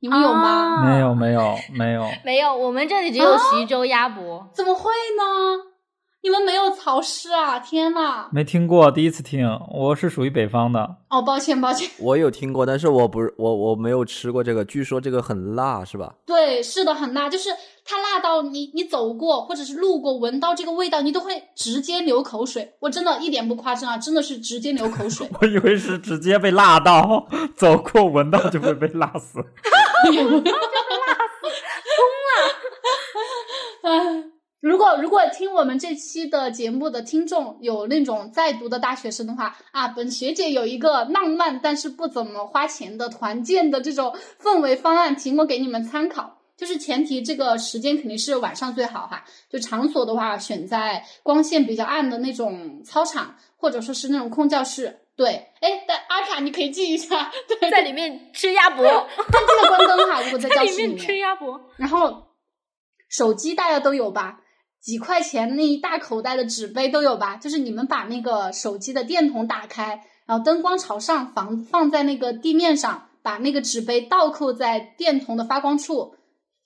[0.00, 0.80] 你们有吗？
[0.80, 4.48] 啊没有没有没有， 没有，我们这里只有徐州鸭脖。
[4.54, 5.69] 怎么会呢？
[6.22, 7.58] 你们没有潮湿啊！
[7.58, 8.28] 天呐！
[8.30, 9.48] 没听过，第一次听。
[9.72, 11.88] 我是属于北方的，哦，抱歉抱歉。
[11.98, 16.12] 我有听过，但是我不是我我没有吃过这个，据说这个很辣是吧？
[16.26, 17.48] 对，是的，很辣，就是
[17.86, 22.74] 它辣到你你走过或者是路过闻到这个味道，你都会直接流口水。
[22.80, 25.26] 我真的一点不夸张啊，真的是直接流口水。
[25.40, 29.38] 我以为是直接被辣到，走过闻到就会被辣死。
[33.82, 34.24] 唉，
[34.60, 46.38] 如果如果听我们这期的节目的听众有那种在读的大学生的话啊，本学姐有一个浪漫但是不怎么花钱的团建的这种氛围方案，提供给你们参考。
[46.58, 54.98] 就是前提这个时间肯定是晚上最好哈，就场所的话选在光线比较暗的那种操场，或者说是那种空教室。
[55.16, 61.16] 对，哎，但阿卡你可以记一下， 对，在里面吃鸭脖，但记得关灯哈，如果在在教室里里面吃。
[61.16, 61.58] 鸭脖。
[61.78, 62.26] 然后
[63.08, 64.39] 手机大家都有吧？
[64.82, 67.36] 几块钱那一大口袋的纸杯都有吧？
[67.36, 76.14] 就是你们把那个手机的电筒打开，然后灯光朝上放放在那个地面上，把那个纸杯倒扣在电筒的发光处，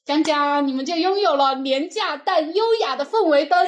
[0.04, 3.66] 讲讲你们就拥有了廉价但优雅的氛围灯。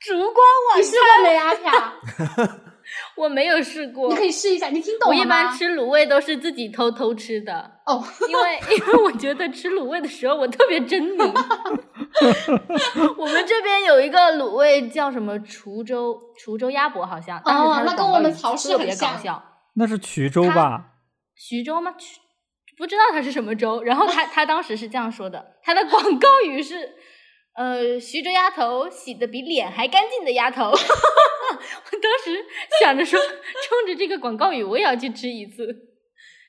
[0.00, 0.36] 烛光
[0.72, 1.94] 晚你试过没，阿卡？
[3.16, 4.24] 我没有试过你可。
[4.24, 5.52] 以试一下，你听懂了我一般？
[5.56, 11.26] 吃卤味都是自己偷偷吃的，哦，因为因为我觉得吃卤味的时候我特别狰狞。
[13.16, 19.42] 我们这边有一个卤味叫什么滁州滁州鸭脖，好像，但是它的哦那跟我们曹氏特别很像搞笑。
[19.74, 20.84] 那是衢州吧？
[21.34, 21.94] 徐州吗？
[21.98, 22.18] 徐
[22.76, 23.82] 不知道它是什么州。
[23.82, 26.74] 然后他他 当时是这样说的，他的广告语是，
[27.54, 30.70] 呃，徐州鸭头洗的比脸还干净的鸭头。
[30.70, 32.44] 我当时
[32.80, 35.66] 想着说，冲着这个广告语，我也要去吃一次，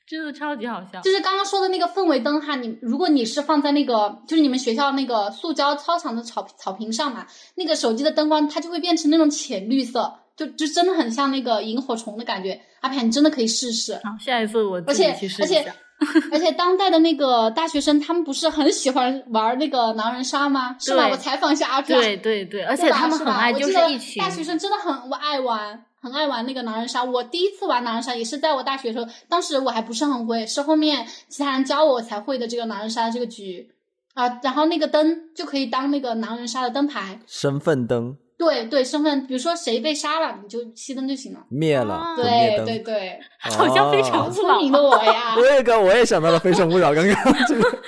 [0.06, 1.00] 真的超级好笑。
[1.00, 12.58] 就是刚刚说的那个氛围灯哈，你如果你是放在那个就是你们学校那个塑胶操场的草草坪上嘛，那个手机的灯光它就会变成那种浅绿色，就就真的很像那个萤火虫的感觉。
[12.80, 13.94] 阿凯，你真的可以试试。
[13.96, 15.72] 好，下一次我而且自己去试而且。
[16.32, 20.76] 而且当代的那个大学生，他们不是很喜欢玩那个狼人杀吗？
[20.78, 21.08] 是吧？
[21.08, 27.04] 我采访一下阿朱，对对对，而且他们很爱，就是我记得一群大学生真的很爱玩，很爱玩那个狼人杀。
[27.04, 33.70] 我第一次玩狼人杀也是在我大学的时候，当时我还不是很会，是后面其他人教我才会的这个狼人杀这个局
[34.14, 34.40] 啊。
[34.42, 41.46] 然后那个灯就可以当那个狼人杀的灯牌，身份灯对对，身份，比如说谁被杀了，你就熄灯就行了。
[41.48, 42.14] 灭了。
[42.16, 45.46] 对对对，好像非常聪明的我呀我。
[45.46, 47.82] 也刚我也想到了《非诚勿扰》，刚刚这个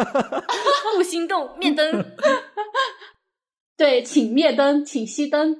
[0.96, 2.06] 不心动，灭灯。
[3.76, 5.58] 对，请灭灯，请熄灯。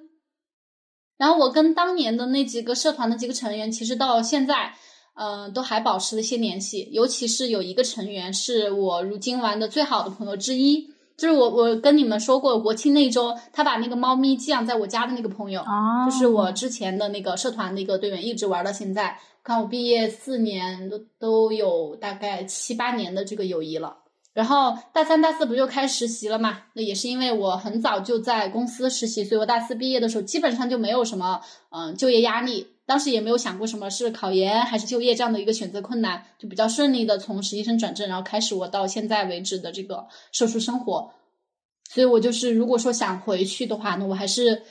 [1.19, 4.73] 然后我跟当年的那几个社团的几个成员，其实到现在，
[5.17, 6.89] 呃，都还保持了一些联系。
[6.93, 19.19] 尤其是有一个成员是我如今玩的最好的朋友之一，就是我我跟你们说过，国庆那一周，他把那个猫咪寄养在我家的那个朋友，哦就是我之前的那个社团的一个队员，一直玩到现在。
[19.43, 23.99] 看我毕业四年，都都有大概七八年的这个友谊了。
[24.33, 26.63] 然后大三、大四不就开实习了嘛？
[26.73, 32.67] 那也是因为我很早就在公司实习，所以我大四毕业的时候基本上就没有什么嗯、呃就业压力。
[32.87, 41.11] 当时也没有想过什么是考研还是就业这样的一个选择困难，就比较顺利的从实习生转正，然后开始我到现在为止的这个社畜生活。
[41.91, 44.63] 所以我就是如果说想回去的话，那我还是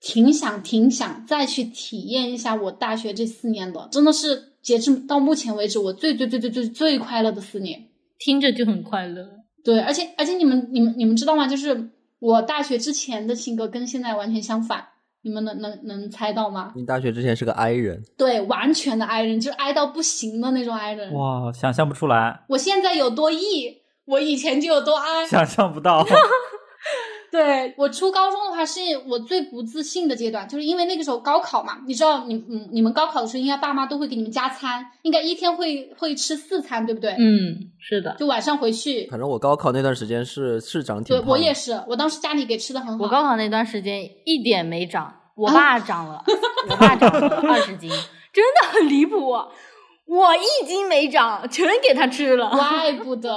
[0.00, 7.86] 挺想挺想再去体验一下我大学这四年的，真的是截至到目前为止我最最最最最最快乐的四年。
[8.18, 9.28] 听着就很快乐。
[9.64, 11.46] 对，而且而且你们你们你们知道吗？
[11.46, 14.86] 就是我大学之前的性格跟现在完全相反，
[15.22, 16.72] 你们能能能猜到吗？
[16.76, 21.12] 你大学之前是个 I 人，对，完全的 I 人，就是 I 到不行的那种 I 人。
[21.12, 25.26] 哇，想象不出来，我现在有多 E，我以前就有多 I。
[25.26, 26.06] 想象不到。
[27.30, 37.12] 对我初高中的话，是我最不自信的阶段，就是因为那个时候高考嘛，你知道你嗯你们高考的时候，应该爸妈都会给你们加餐，应该一天会会吃四餐，对不对？
[37.18, 39.06] 嗯，是的，就晚上回去。
[39.10, 41.32] 反正我高考那段时间是是长挺对胖的。
[41.32, 43.04] 我也是，我当时家里给吃的很好。
[43.04, 46.24] 我高考那段时间一点没长，我爸长了，
[46.70, 47.90] 我爸长了二十斤，
[48.32, 49.18] 真的很离谱。
[50.06, 52.48] 我一斤没长，全给他吃了。
[52.48, 53.30] 怪不得。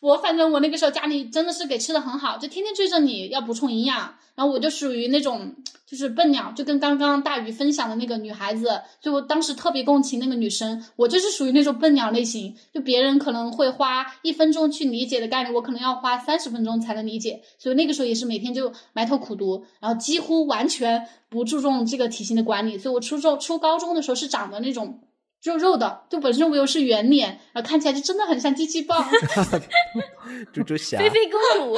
[0.00, 5.54] 我反正我那个时候家里真的是给吃的很好，就天天追着你要补充营养，然后我就属于那种
[5.86, 8.66] 就是笨鸟，就跟刚刚大鱼分享的那个女孩子，
[9.00, 25.00] 所以我当时特别共情那个女生，我就是属于那种笨鸟类型，就别人可能会花一分钟去理解的概率，我可能要花三十分钟才能理解，所以那个时候也是每天就埋头苦读，然后几乎完全不注重这个体型的管理，所以我初中初高中的时候是长的那种。
[25.42, 29.08] 肉肉的，就本身我又是圆脸，然后看起来就真的很像机器棒。
[30.52, 31.76] 猪猪侠，菲菲公主，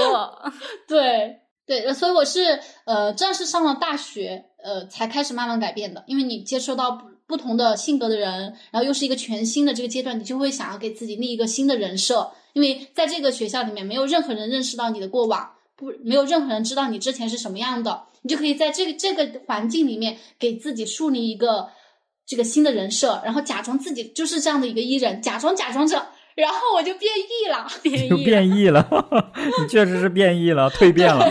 [0.88, 6.02] 对对，所以我是呃，正是上了大学，呃，才开始慢慢改变的。
[6.06, 12.32] 因为你接触到不不同的性格的人，然后又是一个全新的这个阶段，你就会想要给自己立一个新的人设。
[12.54, 21.68] 因为在这个学校里面，没有任何人认识到你的过往，不，没有任何人知道你之前是什么样的，你就可以在这个这个环境里面给自己树立一个
[22.28, 25.96] 这个新的人设，然后假装自己就是这样的一个艺人，假装假装着，
[26.34, 27.66] 然后我就变异了。
[27.82, 28.24] 变就异了。
[28.26, 28.86] 变异了，
[29.62, 31.24] 你确实是变异了，蜕变了。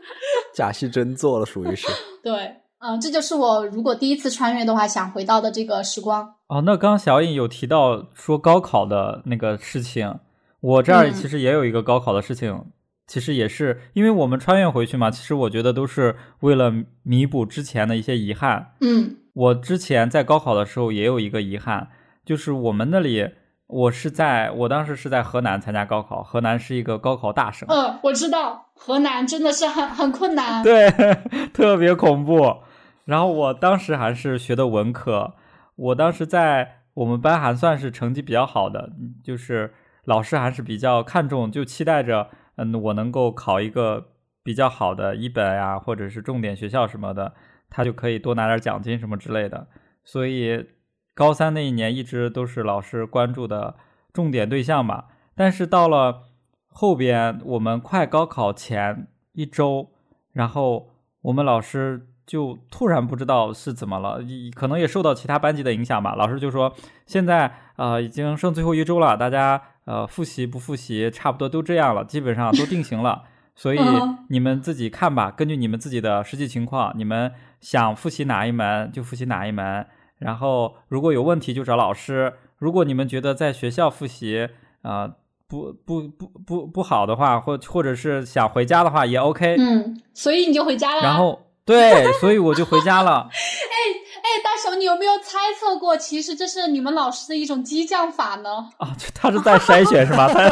[0.54, 1.86] 假戏真做了，属于是。
[2.24, 6.34] 对，嗯、这就是我如果第一次穿越的话，想回到的这个时光。
[6.46, 10.18] 哦，那刚小颖有提到说高考的那个事情，
[10.60, 12.64] 我这儿嗯其实也有一个高考的事情，
[13.08, 18.74] 其实也是因为我们穿越回去嘛，其实我觉得都是为了弥补之前的一些遗憾。
[18.80, 21.88] 嗯我之前在高考的时候也有一个遗憾，
[22.24, 23.30] 就是我们那里，
[23.68, 30.62] 我是在我当时是在河南参加高考，河南是一个高考大省，呃，我知道河南真的是很很困难。
[30.62, 30.90] 对，
[31.54, 32.56] 特别恐怖。
[33.04, 35.34] 然后我当时还是学的文科，
[35.76, 39.72] 我当时在我们班还算是成绩比较好的，嗯就是
[40.04, 44.08] 老师还是比较看重，就期待着，嗯，我能够考一个
[44.42, 47.32] 比较好的一本呀，或者是重点学校什么的，
[47.70, 49.68] 他就可以多拿点奖金什么之类的。
[50.04, 50.66] 所以
[51.14, 53.76] 高三那一年一直都是老师关注的
[54.12, 55.06] 重点对象吧。
[55.34, 56.24] 但是到了
[56.66, 59.90] 后边，我们快高考前一周，
[60.32, 60.90] 然后
[61.22, 64.20] 我们老师就突然不知道是怎么了，
[64.54, 66.14] 可能也受到其他班级的影响吧。
[66.14, 66.74] 老师就说，
[67.06, 73.22] 现在呃已经剩最后一周了，大家呃复习不复习，差不多都这样了，基本上都定型了。
[73.56, 79.86] 所以嗯你们自己看吧，根据你们自己的实际情况，你们想复习哪一门就复习哪一门，
[80.18, 82.34] 然后如果有问题就找老师。
[82.58, 84.48] 如果你们觉得在学校复习
[84.82, 85.14] 啊、呃
[85.48, 89.56] 不不不不不好的话，或或者是想回家的话也 OK。
[89.58, 91.02] 嗯，所以你就回家了。
[91.02, 93.28] 然后对，所以我就回家了。
[93.30, 93.76] 哎，
[94.42, 98.68] 大雄，你有没有猜测过，其实这是你们老师的一种激将法呢？
[98.78, 100.28] 啊，就他是在筛选是吧？
[100.28, 100.48] 他，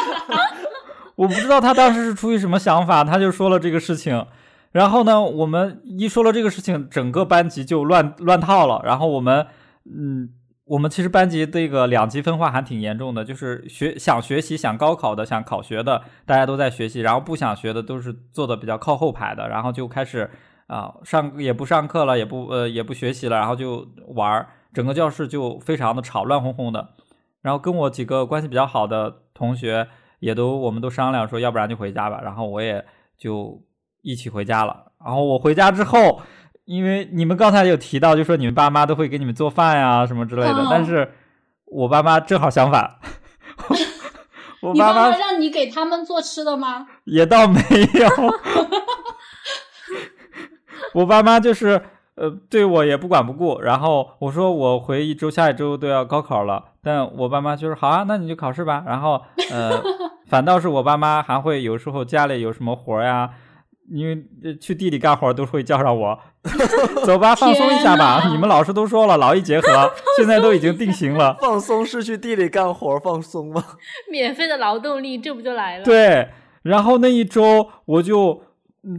[1.16, 4.26] 我不知道他当时是出于什么想法，他就说了这个事情。
[4.72, 8.80] 然后呢，我们一说了这个事情，整个班级就乱乱套了。
[8.84, 9.46] 然后我们，
[9.84, 10.30] 嗯，
[10.64, 20.30] 我们其实班级这个两极分化还挺严重的，就是学想学习、想高考的、想考学的，大家都在学习；然后不想学的，都是坐的比较靠后排的，然后就开始
[20.70, 26.94] 啊上也不上课了，也不呃也不学习了，然后就玩儿，整个教室就非常的吵，乱哄哄的。
[27.42, 29.88] 然后跟我几个关系比较好的同学
[30.20, 32.20] 也都，我们都商量说，要不然就回家吧。
[32.22, 32.84] 然后我也
[33.18, 33.62] 就。
[34.02, 36.22] 一起回家了，然后我回家之后，
[36.64, 41.12] 因为你们刚才有提到，就说你们爸妈都会给你们做饭呀什么之类的，但是
[41.66, 42.98] 我爸妈正好相反。
[44.62, 46.86] 我爸妈让你给他们做吃的吗？
[47.04, 48.08] 也倒没有。
[50.94, 51.80] 我爸妈就是
[52.16, 58.84] 呃对我也不管不顾，然后我说我回一周，下一周都要高考了，但我爸妈就是好啊，那你就考试吧。
[58.86, 59.20] 然后
[59.50, 59.82] 呃，
[60.28, 63.30] 反倒是我爸妈还会有时候家里有什么活呀。
[63.92, 66.16] 因为去地里干活都会叫上我，
[67.04, 68.22] 走吧，放松一下吧。
[68.30, 71.36] 你们老师都说了，劳逸结合， 现在都已经定型了。
[71.40, 73.60] 放松是去地里干活放松吗？
[74.08, 75.84] 免费的劳动力，这不就来了？
[75.84, 76.28] 对，
[76.62, 78.40] 然后那一周我就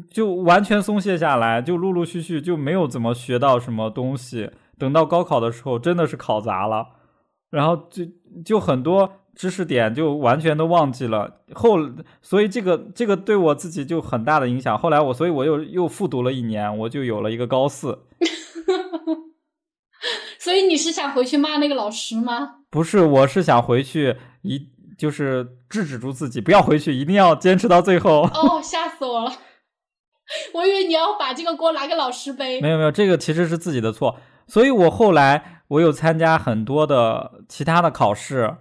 [0.10, 4.50] 就完全松懈下来，就陆陆续续就没有怎么学到什么东西。
[4.78, 6.88] 等到高考的时候，真的是考砸了，
[7.50, 8.06] 然后就
[8.44, 9.14] 就很多。
[9.34, 11.78] 知识点就完全都忘记了，后
[12.22, 14.78] 所以这个这个对我自己就很大的影响。
[14.78, 17.98] 后来我所以我又又复读了一年，我就有了一个高四。
[20.38, 22.56] 所以你是想回去骂那个老师吗？
[22.70, 24.60] 不是，我是想回去一
[24.98, 28.24] 就是制止住自己，不要回去，一定要坚持到最后。
[28.24, 29.32] 哦，吓死我了！
[30.54, 32.62] 我以为你要把这个锅拿给老师背。
[32.62, 34.18] 没有没有，这个其实是自己的错。
[34.48, 38.58] 所以我后来我有参加很多的其他的考试。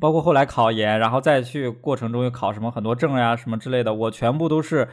[0.00, 4.88] 包括后来考研，然后再去过程中又考什么很多证呀什么之类的，我全部都是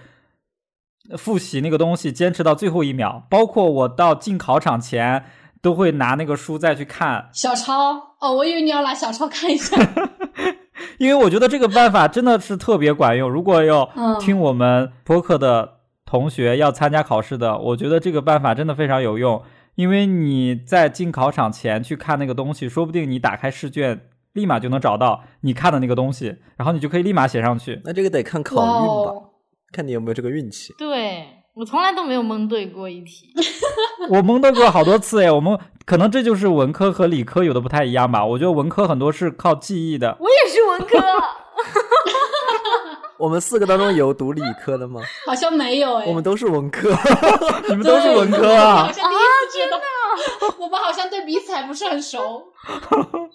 [1.15, 3.27] 复习那个东西，坚持到最后一秒。
[3.29, 5.23] 包括我到进考场前，
[5.61, 7.93] 都会拿那个书再去看小抄。
[8.19, 9.77] 哦，我以为你要拿小抄看一下，
[10.97, 13.29] 因为我觉得这个办法真的是特别管用。
[13.29, 13.87] 如果要
[14.19, 15.76] 听我们播客的
[16.07, 19.43] 同学要参加考试的，我觉得这个办法真的非常有用。
[19.75, 24.09] 因为你在进考场前去看那个东西，说不定你打开试卷。
[24.33, 27.81] 立马就能找到你看的那个东西，然后你就可以立马写上去。
[27.83, 29.29] 那这个得看考运吧，
[29.71, 30.75] 看你有没有这个运气。
[30.77, 33.33] 对我从来都没有蒙对过一题，
[34.11, 35.31] 我蒙对过好多次哎。
[35.31, 38.23] 我们可能这就是文科和理科有的不太一样吧。
[38.23, 40.15] 我觉得文科很多是靠记忆的。
[40.19, 41.03] 我也是文科。
[43.17, 45.01] 我们四个当中有读理科的吗？
[45.25, 46.05] 好像没有哎。
[46.07, 46.89] 我们都是文科，
[47.69, 48.83] 你们都是文科啊？
[48.85, 49.77] 好像第一次知道。
[50.57, 52.41] 我们好像对彼此还不是很熟，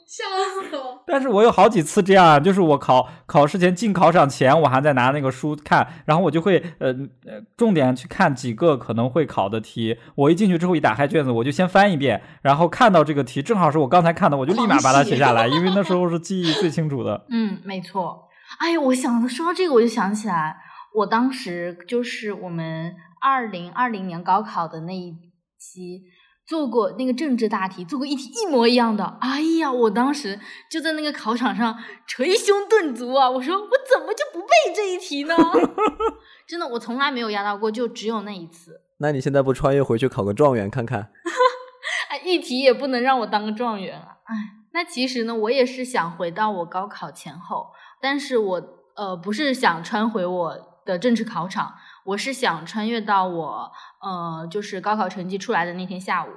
[0.05, 0.24] 笑
[0.68, 1.01] 死我！
[1.07, 6.89] 但是我有好几次这样，就是我考考试前进考场前，我还在拿那个书看，然后我就会呃
[7.24, 9.97] 呃重点去看几个可能会考的题。
[10.16, 17.24] 我一进去之后，一打开卷子，我就先翻一遍，然后看到这个题正好是我刚才看的，我就立马把它写下来，因为那时候是记忆最清楚的。
[17.28, 18.28] 嗯，没错。
[18.63, 20.57] 哎呀，我想说到这个，我就想起来，
[20.95, 25.17] 我当时就是我们二零二零年高考的那一
[25.59, 26.05] 期
[26.47, 29.19] 做过那个政治大题，做过一题一模一样的。
[29.21, 30.39] 哎呀，我当时
[30.71, 33.29] 就在那个考场上捶胸顿足啊！
[33.29, 35.35] 我说我怎么就不背这一题呢？
[36.47, 38.83] 真的，我从来没有压到过，就只有那一次。
[38.99, 41.11] 那你现在不穿越回去考个状元看看？
[42.11, 44.19] 哎，一题也不能让我当个状元啊！
[44.27, 44.37] 哎，
[44.73, 47.73] 那其实呢，我也是想回到我高考前后。
[48.03, 48.63] 但是我
[48.97, 51.73] 呃不是想穿回我的政治考场，
[52.05, 53.73] 我是想穿越到我
[54.03, 56.29] 呃就是高考成绩出来的那天下午，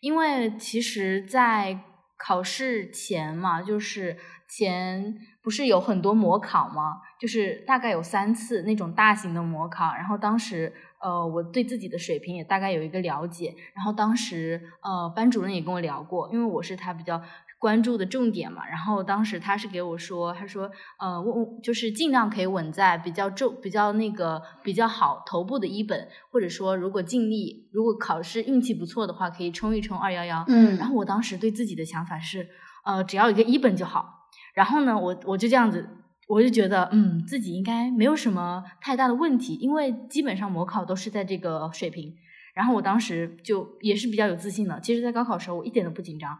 [0.00, 1.78] 因为其实，在
[2.16, 4.16] 考试前嘛，就是
[4.48, 7.02] 前不是有很多模考吗？
[7.20, 17.20] 就是大概有三次那种大型的模考，然后当时呃我对自己的水平也大概有一个了解，然后当时呃班主任也跟我聊过，因为我是他比较。
[17.62, 30.44] 关注的重点嘛，然后当时他是给我说，他说，呃，我就是尽量可以稳在比较重、比较那个比较好头部的一本，或者说如果尽力，如果考试运气不错的话，可以冲一冲二幺幺。
[30.48, 32.48] 嗯，然后我当时对自己的想法是，
[32.84, 34.26] 呃，只要一个一本就好。
[34.54, 35.88] 然后呢，我我就这样子，
[36.26, 42.16] 我就觉得，嗯，自己应该没有什么太大的问题，因为基本上模考都是在这个水平。
[42.54, 44.80] 然后我当时就也是比较有自信的。
[44.80, 46.36] 其实，在高考时候，我一点都不紧张。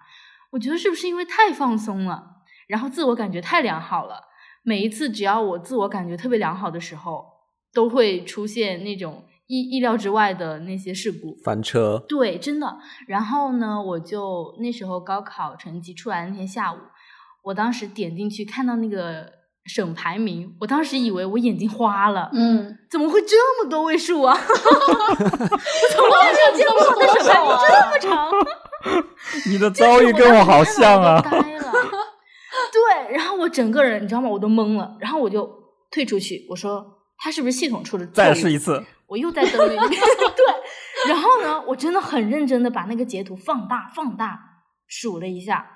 [0.52, 2.22] 我觉得是不是因为太放松了，
[2.68, 4.20] 然后自我感觉太良好了？
[4.62, 7.24] 每一次只要我自我感觉特别良好的时候，
[7.72, 11.36] 都会出现那种意意料之外的那些事故。
[11.42, 12.76] 翻车，对，真的。
[13.08, 16.76] 然后呢，我就那时候高考成绩出来那天下午，
[17.44, 19.26] 我当时点进去看到那个
[19.64, 24.36] 省排名，我当时以为我眼睛花了，嗯，怎么会这么多位数啊？
[24.38, 24.46] 我
[25.16, 28.30] 从来没有见过我的省排名这么长。
[29.48, 31.22] 你的遭遇跟我好像啊。
[32.72, 34.28] 对，然后我整个人你知道吗？
[34.28, 35.48] 我都懵了，然后我就
[35.90, 36.84] 退出去，我说
[37.18, 38.06] 他是不是系统出了？
[38.06, 39.90] 再试一次，我又再登了一遍，
[40.36, 44.38] 对，然后呢，我真的很认真的把那个截图放大放大
[44.86, 45.66] 数了一下，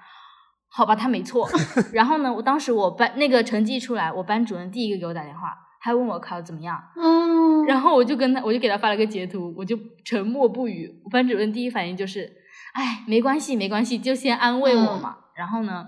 [0.69, 1.49] 好吧，他没错。
[1.93, 11.01] 然后呢，我当时我班那个成绩出来，我班主任第一个给我打电话，他问我考的怎么样，嗯，然后我就跟他，我就给他发了个截图，我就沉默不语。
[11.05, 12.31] 我班主任第一反应就是，
[12.77, 15.17] 哎，没关系，没关系，就先安慰我嘛。
[15.35, 15.87] 然后呢，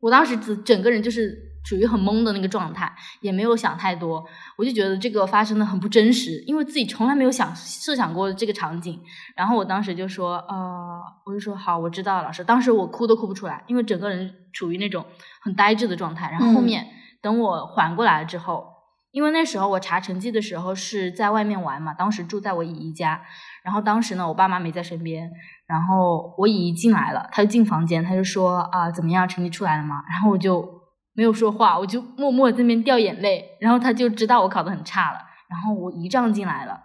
[0.00, 2.90] 我当时整整个人就是处于很懵的那个状态，
[3.20, 4.24] 也没有想太多，
[4.56, 8.98] 我就觉得这个发生的很不真实，因为自己从来没有想设想过这个场景。
[9.36, 12.42] 然后我当时就说，呃，我就说好，我知道了，老师。
[12.42, 15.04] 当时我哭都哭不出来，因为整个人处于那种
[15.42, 16.30] 很呆滞的状态。
[16.30, 16.86] 然后后嗯面、
[17.20, 18.72] 等我缓过来了之后，
[19.10, 23.22] 因为那时候我查成绩的时候是在外面玩嘛，当时住在我姨姨家，
[23.64, 25.30] 然后当时呢我爸妈没在身边，
[25.66, 30.02] 然后我姨进来了，她就进房间，她就说啊怎么样，成绩出来了吗？
[30.08, 30.66] 然后我就
[31.12, 36.80] 没有说话，我就默默在那边掉眼泪，然后她就知道我考得很差了，然后我姨丈进来了，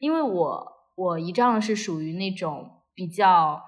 [0.00, 0.66] 因为我
[0.96, 3.62] 我姨丈是属于那种比较。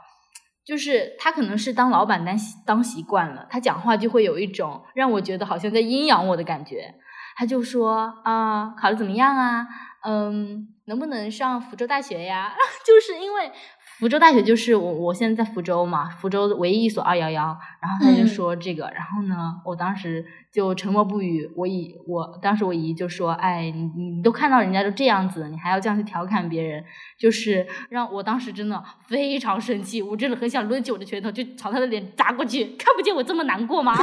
[0.67, 2.35] 就是他可能是当老板当
[2.65, 6.95] 当习惯了，他讲话就会有一种让我觉得好像在阴阳我的感觉。
[7.37, 9.67] 他就说啊、考得怎么样啊？
[10.07, 12.55] 嗯，能不能上福州大学呀？
[12.83, 13.53] 就是因为
[13.99, 17.57] 福州大学就是我我现在在福州嘛，福州唯一一所二幺幺。
[17.81, 21.49] 然后他就嗯说这个，然后呢，我当时就沉默不语。
[21.55, 26.85] 我姨，我当时我姨就说：“哎，你你都看到人家都这样子，你还要这样去调侃别人，
[27.19, 32.65] 就是让我当时真的非常生气，我真的很想抡起我的拳头就朝他的脸砸过去。
[32.77, 33.95] 看不见我这么难过吗？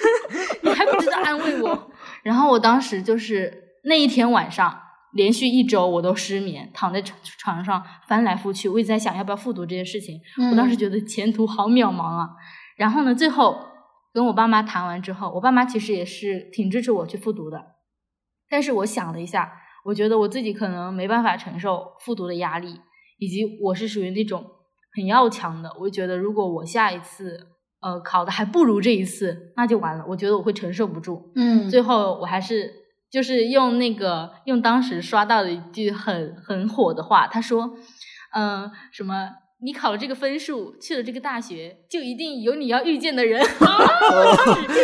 [0.62, 1.90] 你还不知道安慰我？
[2.22, 4.80] 然后我当时就是那一天晚上，
[5.16, 10.20] 连续一周我都失眠，躺在床床上翻来覆去，我一直在想要不要复读这件事情。
[10.50, 12.28] 我当时嗯觉得前途好渺茫啊。
[12.76, 13.58] 然后呢，最后
[14.12, 17.60] 跟我爸妈谈完之后，我爸妈其实也是挺支持我去复读的。
[18.48, 19.50] 但是我想了一下，
[19.86, 22.80] 我觉得我自己可能没办法承受复读的压力，
[23.18, 24.44] 以及我是属于那种
[24.94, 25.70] 很要强的。
[25.80, 27.38] 我就觉得如果我下一次
[27.80, 30.04] 呃考的还不如这一次，那就完了。
[30.08, 31.32] 我觉得我会承受不住。
[31.34, 32.70] 嗯，最后我还是
[33.16, 37.70] 就是用那个用当时刷到的一句很很火的话，他说，
[38.34, 39.30] 嗯、什么
[39.62, 43.40] 你考了这个分数，去了这个大学，就一定有你要遇见的人。
[43.40, 44.82] 我当时就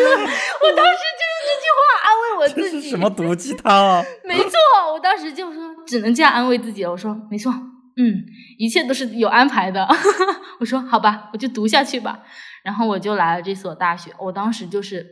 [0.65, 2.81] 我当时就用这句话安慰我自己。
[2.81, 4.03] 是什么毒鸡汤啊？
[4.25, 4.51] 没错，
[4.95, 6.91] 我当时就说只能这样安慰自己了。
[6.91, 7.53] 我说没错，
[7.99, 8.25] 嗯，
[8.57, 9.87] 一切都是有安排的。
[10.59, 12.21] 我说好吧，我就读下去吧。
[12.65, 14.11] 然后我就来了这所大学。
[14.19, 15.05] 我当时就是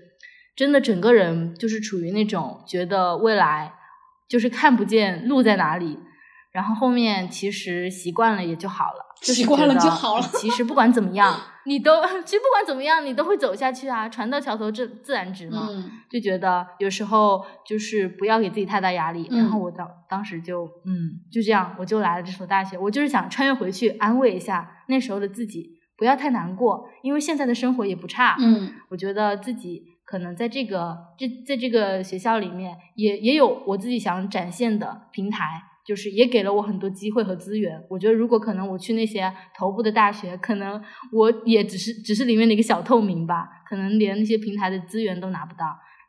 [0.61, 3.72] 真的整个人就是处于那种觉得未来
[4.28, 5.98] 就是看不见路在哪里。
[6.52, 11.34] 然后后面其实习惯了也就好了，就是习惯了就好了其实不管怎么样，
[11.64, 14.06] 你都其实不管怎么样，你都会走下去啊。
[14.06, 15.68] 船到桥头自自然直嘛。
[15.70, 19.26] 嗯就觉得有时候就是不要给自己太大压力。
[19.30, 22.76] 嗯然后我当当时就嗯就这样，我就来了这所大学。
[22.76, 28.36] 我就是想穿越回去安慰一下那时候的自己，不要太难过，因为现在的生活也不差。
[28.40, 35.62] 嗯我觉得自己可能在这个这在这个学校里面也也有我自己想展现的平台。
[35.82, 37.82] 就是也给了我很多机会和资源。
[37.88, 40.80] 我觉得如果可能我去那些头部的大学，可能
[41.11, 45.64] 我也只是只是里面的一个小透明吧，可能连那些平台的资源都拿不到。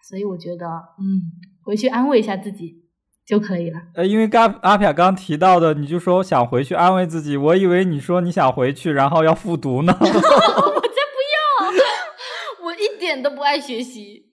[0.07, 0.67] 所以我觉得，
[0.99, 1.23] 嗯，
[1.63, 2.83] 回去安慰一下自己
[3.25, 3.79] 就可以了。
[3.95, 9.97] 呃，因为刚阿飘刚提到的，你就说想回去安慰自己，我以为你说你想回去，然后要复读呢。
[13.23, 14.27] 都不爱学习。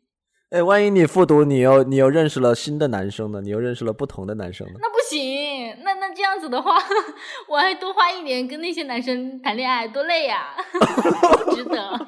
[0.50, 3.40] 哎，万一你复读，你又你又认识了新的男生呢？
[3.42, 4.74] 你又认识了不同的男生呢？
[4.80, 6.78] 那不行，那那这样子的话，
[7.48, 10.54] 我还多花一年跟那些男生谈恋爱，多累呀、
[11.44, 12.06] 不值得。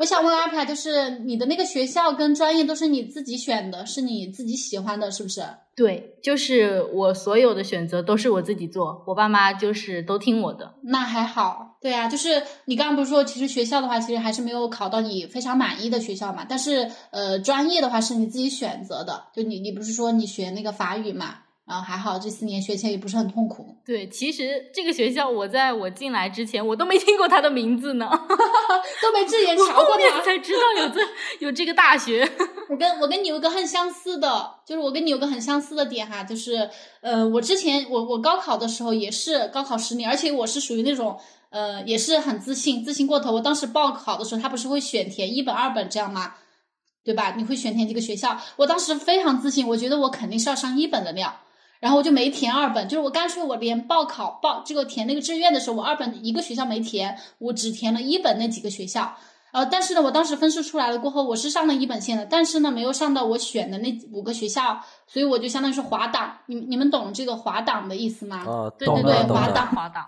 [0.00, 5.42] 我想问阿凯，就是你的那个学校跟专业都是你自己选的，是你自己喜欢的，是不是？
[5.76, 10.74] 对，就是我所有的选择都是我自己做，我爸妈就是都听我的。
[10.82, 16.46] 那还好，对啊，就是你刚刚不是说，其实学校的话，其实还是没有考到你非常满意的学校嘛。
[16.48, 28.06] 但是呃，专业的话是你自己选择的，就你你不是说你学那个法语嘛，然后还好这四年学起来也不是很痛苦，对，其实这个学校我在我进来之前，我都没听过他的名字呢，
[29.00, 30.20] 都没正眼瞧过他。
[30.20, 31.00] 才知道有这
[31.46, 32.30] 有这个大学。
[32.68, 36.68] 我跟我跟你有个很相似的，就是我跟你有个很相似的点哈，就是
[37.00, 41.18] 呃，我之前我我高考的时候也是高考十年，而且我是属于那种
[41.50, 43.32] 呃也是很自信，自信过头。
[43.32, 46.34] 我当时报考的时候，他不是会选填一本二本这样吗？
[47.04, 47.34] 对吧？
[47.36, 48.38] 你会选填这个学校？
[48.56, 51.40] 我当时非常自信，我觉得我肯定是要上一本的料，
[51.84, 59.14] 然后我就没填二本，就是我干脆我连报考报这个填那个志愿的时候，我二本一个学校没填，我只填了一本那几个学校。
[59.52, 66.38] 呃，但是呢，我当时分数出来了过后，我是上了一本线的，但是呢，没有上到我选的那五个学校，所以我就相当于是滑档。
[66.46, 68.38] 你你们懂这个滑档的意思吗？
[68.38, 70.06] 啊，对懂对了懂了滑档滑档，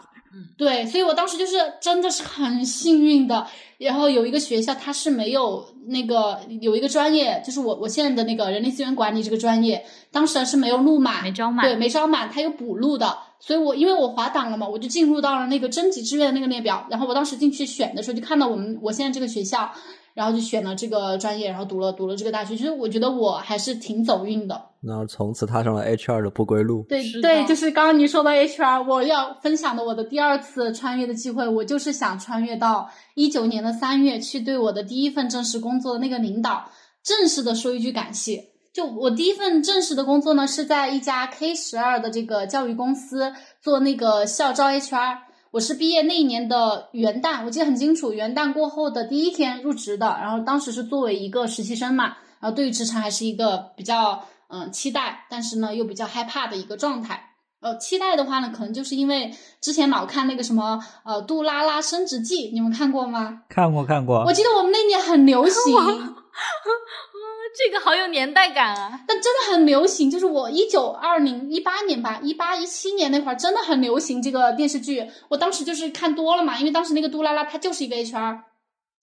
[0.57, 3.47] 对，所以我当时就是真的是很幸运的。
[3.79, 13.19] 然后有一个学校，它是没有那个有一个专业，就是我我现在的那个人力资源管理这个专业，当时是没有录满，没招满对，没招满，它有补录的。
[13.39, 16.87] 所以我因为我滑档了嘛，我就进入到了那个征集志愿的那个列表。
[16.91, 19.71] 然后我当时进去选的时候，就看到我们我现在这个学校，
[20.17, 22.57] 然后就选了这个专业，然后读了读了这个大学。
[22.57, 24.71] 其实我觉得我还是挺走运的。
[24.81, 26.87] 那从此踏上了 HR 的不归路。
[26.89, 36.71] 对对，就是刚刚你说到 HR，我要分享的我的第二次穿越的机会，我就是想穿越到一九年的三月，去对我的第一份正式工作的那个领导
[37.03, 38.43] 正式的说一句感谢。
[38.73, 45.19] 就我第一份正式的工作呢，是在一家 K 十二的这个教育公司做那个校招 HR。
[45.53, 57.31] 我是毕业那一年的元旦，我记得很清楚，元旦过后的第一天入职的，然后当时是作为一个实习生嘛，然后对于职场还是一个比较嗯期待，但是呢又比较害怕的一个状态。
[57.61, 63.43] 呃，期待的话呢，可能就是因为之前老看那个什么呃《杜拉拉升职记》，你们看过吗？
[63.49, 65.55] 看过看过我，记得我们那年很流行
[67.57, 69.01] 这个好有年代感啊！
[69.09, 70.11] 但真的很流行。
[70.11, 75.11] 就是我一九二零一八年吧，一八一七年那会儿真的很流行这个电视剧。
[75.29, 78.41] 我当时就是看多了嘛，因为当时那个杜拉拉她就是一个 HR。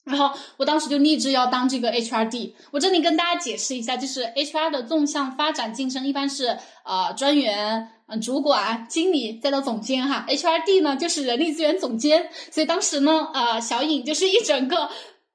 [0.05, 2.51] 然后我当时就立志要当这个 HRD。
[2.71, 10.25] 我这里跟大家解释一下，就是 HR 的纵向发展晋升一般是呃专员、嗯、主管、经理再到总监哈。
[10.27, 12.29] HRD 呢就是人力资源总监。
[12.51, 14.89] 所以当时呢，呃，小颖就是一整个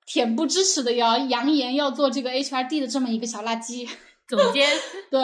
[0.08, 3.86] 恬不知耻的要扬言要做这个 HRD 的这么一个小垃圾。
[4.26, 4.68] 总监
[5.10, 5.20] 对，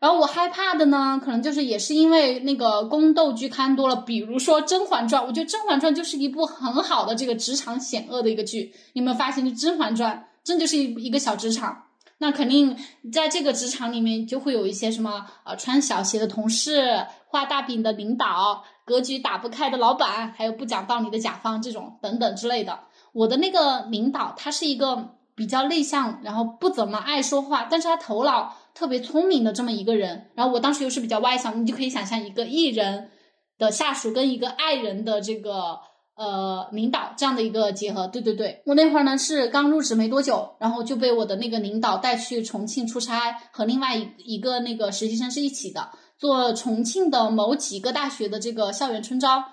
[0.00, 8.74] 然后我害怕的呢，可能就是也是因为那个宫斗剧看多了，比如说《甄嬛传》，我觉得《甄嬛传》就是一部很好的这个职场险恶的一个剧。
[8.92, 11.84] 你有没有发现，就《甄嬛传》真就是一一个小职场。
[12.18, 12.76] 那肯定
[13.12, 22.78] 在这个职场里面，就会有一些什么呃穿小鞋的同事、画大饼的领导、格局打不开的老板，还有不讲道理的甲方这种等等之类的。
[23.14, 30.30] 我的那个领导，他是一个比较内向，然后不怎么爱说话，但是他头脑特别聪明的这么一个人。
[30.34, 33.10] 然后我当时又是比较外向，你就可以想象一个艺人
[33.56, 35.78] 的下属跟一个爱人的这个
[36.16, 38.08] 呃领导这样的一个结合。
[38.08, 49.44] 对对对，我那会儿呢是刚入职没多久，然后就被我的那个领导带去重庆出差，和另外一一个那个实习生是一起的，做重庆的某几个大学的这个校园春招。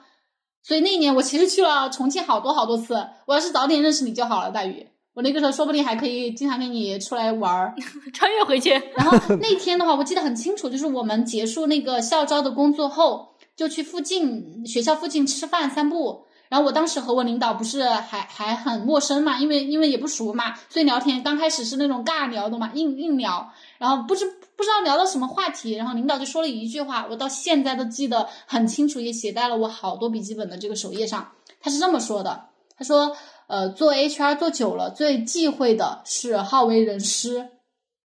[0.64, 3.08] 所以那一年我其实去了重庆好多好多次。
[3.26, 4.88] 我要是早点认识你就好了，大宇。
[5.14, 7.76] 我那个时候说不定还可以经常跟你出来玩儿。
[8.14, 16.26] 穿越回去， 然后那天的话，我记得很清楚，就是我们结束那个校招的工作后，就去附近学校附近吃饭散步。
[16.48, 23.52] 然后我当时和我领导不是还还很陌生嘛，因为因为也不熟嘛，所以聊天刚开始是那种尬聊的嘛，硬硬聊。
[23.78, 24.26] 然后不知
[24.56, 31.32] 不知道聊到什么话题，然后领导就说了一句话，我到现在都记得很清楚，也写在了我好多笔记本的这个首页上。
[31.60, 32.46] 他是这么说的，
[32.78, 33.16] 他说
[33.48, 37.50] ：“呃，做 HR 做久了，最忌讳的是好为人师。”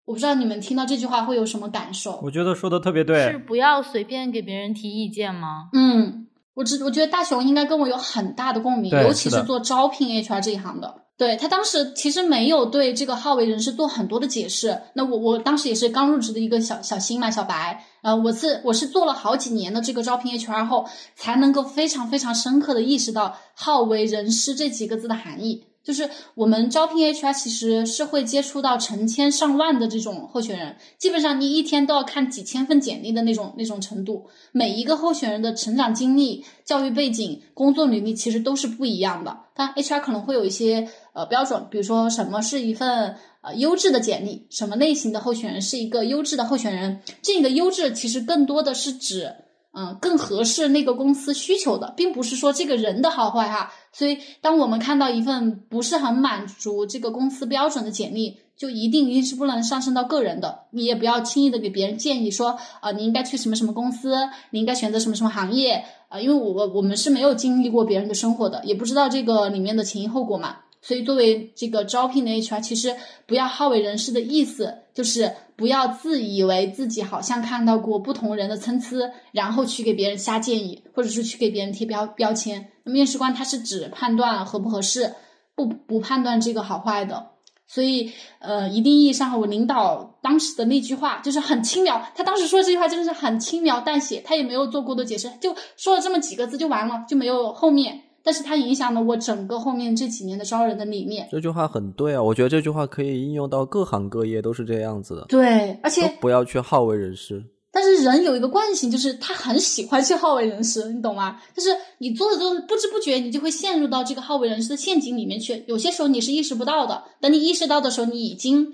[0.07, 2.20] 我不知道你们听到这句话会有什么感受？
[2.22, 3.38] 我觉得说的特别对是。
[3.38, 5.68] 不要随便给别人提意见吗？
[5.72, 11.05] 嗯，我只我觉得大熊应该跟我有很大的共鸣，尤其是做招聘 HR 这一行的。
[11.18, 14.82] 对他当时其实没有对这个好为人师做很多的解释。
[14.92, 17.84] 那我我当时也是刚入职的一个小小新嘛，小白。
[18.02, 25.64] 呃，我是我是做了好几年的这个招聘 HR 后，才能够非常非常深刻的意识到好为人师这几个字的含义。
[25.87, 34.26] 就是我们招聘 HR 其实是会接触到成千上万的这种候选人，基本上你一天都要看几千份简历的那种那种程度。
[34.51, 39.45] 每一个候选人的成长经历、教育背景、工作履历其实都是不一样的。
[39.55, 47.01] 但 HR 可能会有一些呃标准，比如说什么是一份呃优质的简历，什么类型的候选人是一个优质的候选人。
[47.22, 49.32] 这个优质其实更多的是指
[49.79, 53.70] 嗯，更合适那个公司需求的，并不是说这个人的好坏哈。
[53.93, 60.61] 所以，当我们看到一份不是很满足这个公司标准的简历，就一定一定是不能上升到个人的。
[60.70, 64.14] 你也不要轻易的给别人建议说，啊、你应该去什么什么公司，
[64.51, 70.57] 你应该选择什么什么行业啊、因为我我我们是没有经历过别人的生活的，也不知道这个里面的前因后果嘛。
[70.81, 72.97] 所以作为这个招聘的 HR，其实
[73.27, 82.72] 不要好为人师的意思，就是不要自以为自己好像看到过不同人的参差，然后去给别人瞎建议，或者是去给别人贴标标签。
[82.82, 85.12] 那面试官他是只判断合不合适，
[85.55, 87.32] 不不判断这个好坏的。
[87.68, 98.03] 所以，呃，一定意义上，我领导当时的那句话就是很轻描，他当时说这句话真的是很轻描淡写，他也没有做过多解释，就说了这么几个字就完了，就没有后面。
[98.27, 101.29] 但是它影响了我整个后面这几年的招人的理念。
[101.31, 105.24] 这句话很对啊，我觉得这句话可以应用到各行各业，都是这样子的。
[105.29, 107.41] 对，而且不要去好为人师。
[107.70, 111.41] 但是人有一个惯性，就是他很喜欢去好为人师，你懂吗？
[111.55, 111.68] 就是
[111.99, 115.62] 你做的都不知不觉，你就会陷入到这个好为人师的陷阱里面去。
[115.68, 118.72] 有些时候你是意识不到的，等你意识到的时候，你已经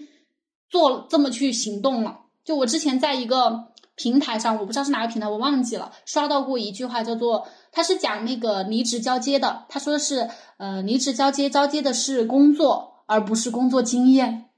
[0.70, 2.20] 做这么去行动了。
[2.44, 3.64] 就我之前在一个
[3.96, 14.50] 平台上，我不知道是哪个平台，我忘记了，刷到过一句话，叫做他是讲那个离职交接的，他说的是，呃，离职交接交接的是工作，而不是工作经验。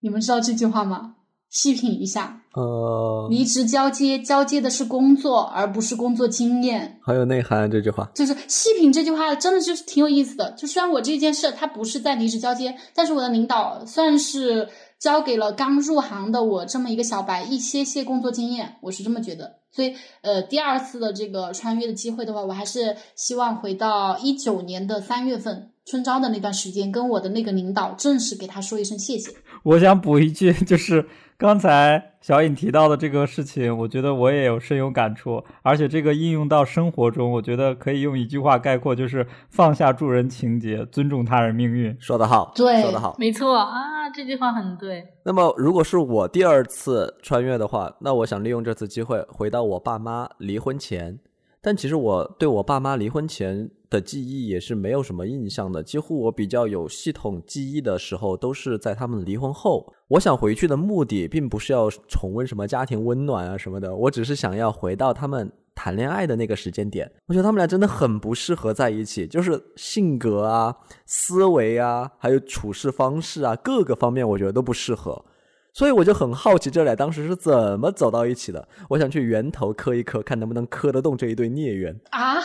[0.00, 1.15] 你们知道这句话吗？
[1.48, 7.70] 细品一下，呃，离职交接交接的是工作，而不是工作经验，好有内涵。
[7.70, 10.50] 这句话就是细品这句话，真的就是挺有意思的。
[10.52, 14.68] 就虽然我这件事它不是在离职交接，但是我的领导算是
[14.98, 19.56] 交给了刚入行的我这么一个小白一些些工作经验，我是这么觉得。
[19.70, 29.32] 所以，呃，第二次的这个穿越的机会的话，我还是希望回到一九年的三月份春招的那段时间，跟我的那个领导正式给他说一声谢谢。
[29.62, 31.06] 我想补一句，就是。
[31.38, 41.94] 刚才小颖提到的这个事情，我觉得我也有深有感触，而且这个应用到生活中，我觉得可以用一句话概括，就是放下助人情节，尊重他人命运。
[42.00, 45.06] 说得好，对，说得好，没错啊，这句话很对。
[45.26, 51.18] 那么，如果是我第二次穿越的话，那我想利用这次机会回到我爸妈离婚前。
[51.66, 59.92] 但其实我对我爸妈离婚前的记忆也是没有什么印象的，几乎我比较有系统记忆的时候都是在他们离婚后。
[60.06, 67.10] 我想回去的目的并不是要重温什么家庭温暖啊什么的，我只是想要回到他们谈恋爱的那个时间点。
[67.26, 70.72] 我觉得他们俩真的很不适合在一起，就是性格啊、
[71.04, 75.24] 思维啊，还有处事方式啊，各个方面我觉得都不适合。
[75.76, 78.66] 所以我就很好奇这俩当时是怎么走到一起的。
[78.88, 82.36] 我想去源头磕一磕，看能不能磕得动这一对孽缘啊！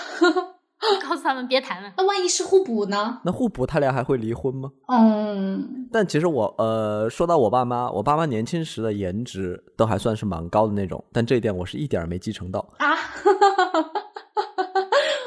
[1.08, 1.94] 告诉他们别谈了。
[1.96, 3.22] 那万一是互补呢？
[3.24, 4.72] 那互补他俩还会离婚吗？
[4.90, 5.88] 嗯。
[5.94, 12.88] 但其实我呃，说到我爸妈，我爸妈年轻时的颜值都还算是蛮高的那种，但这一点我是一点没继承到啊。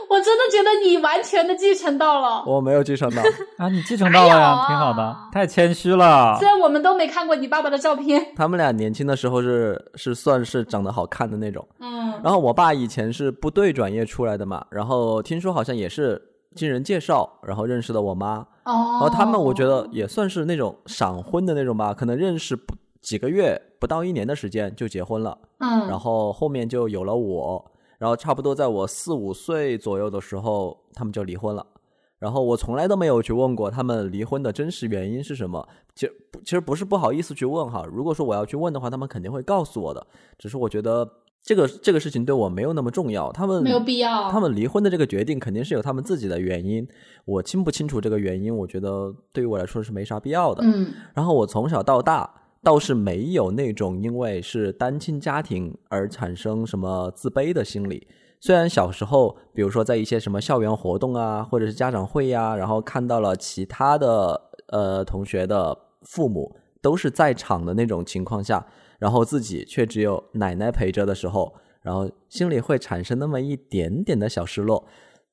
[0.09, 3.22] 我真的觉得你完全的继承到了，我没有继承到
[3.59, 6.36] 啊，你继承到了呀，挺好的，太谦虚了。
[6.38, 12.12] 虽然我们都没看过你爸爸的照片，他们俩年轻的时候是是算是长得好看的那种，嗯。
[12.22, 16.20] 然后我爸以前是部队转业出来的嘛，然后听说好像也是
[16.55, 18.72] 经人介绍，然后认识的我妈，哦。
[18.92, 25.88] 然后他们我觉得也算是那种闪婚的那种吧，可能认识不几个月，不到一年的时间就结婚了，嗯。
[25.88, 27.64] 然后后面就有了我。
[27.99, 31.66] 然后差不多在我四五岁左右的时候，他们就离婚了。
[32.18, 35.66] 然后我从来都没有去问过他们离婚的真实原因是什么。
[35.95, 37.84] 其实其实不是不好意思去问哈。
[37.92, 40.07] 如果说我要去问的话，他们肯定会告诉我的。
[40.38, 41.07] 只是我觉得
[41.42, 43.30] 这个这个事情对我没有那么重要。
[43.32, 44.30] 他们没有必要。
[44.30, 46.86] 他们离婚的这个决定肯定是有他们自己的原因。
[47.26, 50.62] 我清不清楚这个原因，我觉得对于我来说是没啥必要的。
[50.64, 50.95] 嗯。
[51.12, 52.30] 然后我从小到大。
[52.64, 58.08] 倒是没有那种因为是单亲家庭而产生什么自卑的心理。
[58.40, 68.66] 虽然小时候，比如说在一些什么校园活动啊，或者是家长会呀，然后看到了其他的呃同学的父母都是在场的那种情况下，
[68.98, 74.86] 然后自己却只有奶奶陪着的时候，然后心里会产生那么一点点的小失落。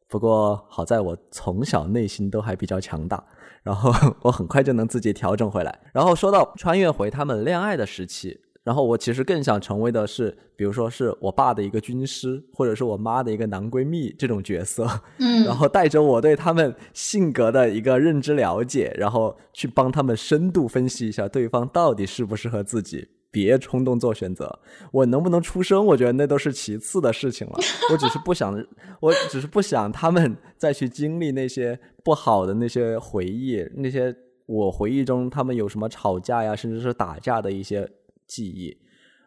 [0.07, 3.25] 不过好在我从小内心都还比较强大。
[3.63, 3.91] 然后
[4.23, 5.79] 我很快就能自己调整回来。
[5.93, 14.87] 然后说到穿越回他们恋爱的时期，然后我其实更想成为的是，比如说是我爸的一个军师，或者是我妈的一个男闺蜜这种角色。
[15.19, 23.07] 嗯， 然后带着我对他们性格的一个认知了解，然后去帮他们深度分析一下对方到底适不适合自己。
[23.31, 24.59] 别冲动做选择，
[24.91, 27.57] 我能不能出生，我觉得那都是其次的事情了。
[27.91, 28.53] 我只是不想，
[28.99, 34.13] 我只是不想他们 再去经历那些不好的那些回忆，那些
[34.45, 37.89] 我回忆中他们有什么吵架呀，甚至是打架的一些
[38.27, 38.77] 记忆。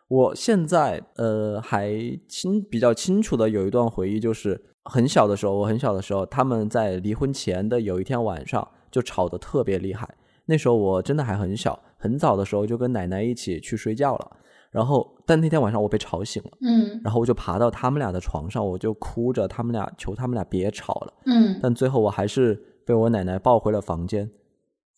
[0.09, 1.91] 我现在呃还
[2.29, 10.07] 清比较清楚的有一段回忆，就是很小的时候，我很小的时候，他们在离婚前的有一天晚上就吵得特别厉害。
[10.45, 14.31] 那时候我真的还很小，很早的时候就跟奶奶一起去睡觉了。
[14.71, 24.31] 然后，但那天晚上我被吵醒了，嗯，然后我就爬到他们俩的床上，我就哭着，他们俩求他们俩别吵了，嗯，但最后我还是被我奶奶抱回了房间。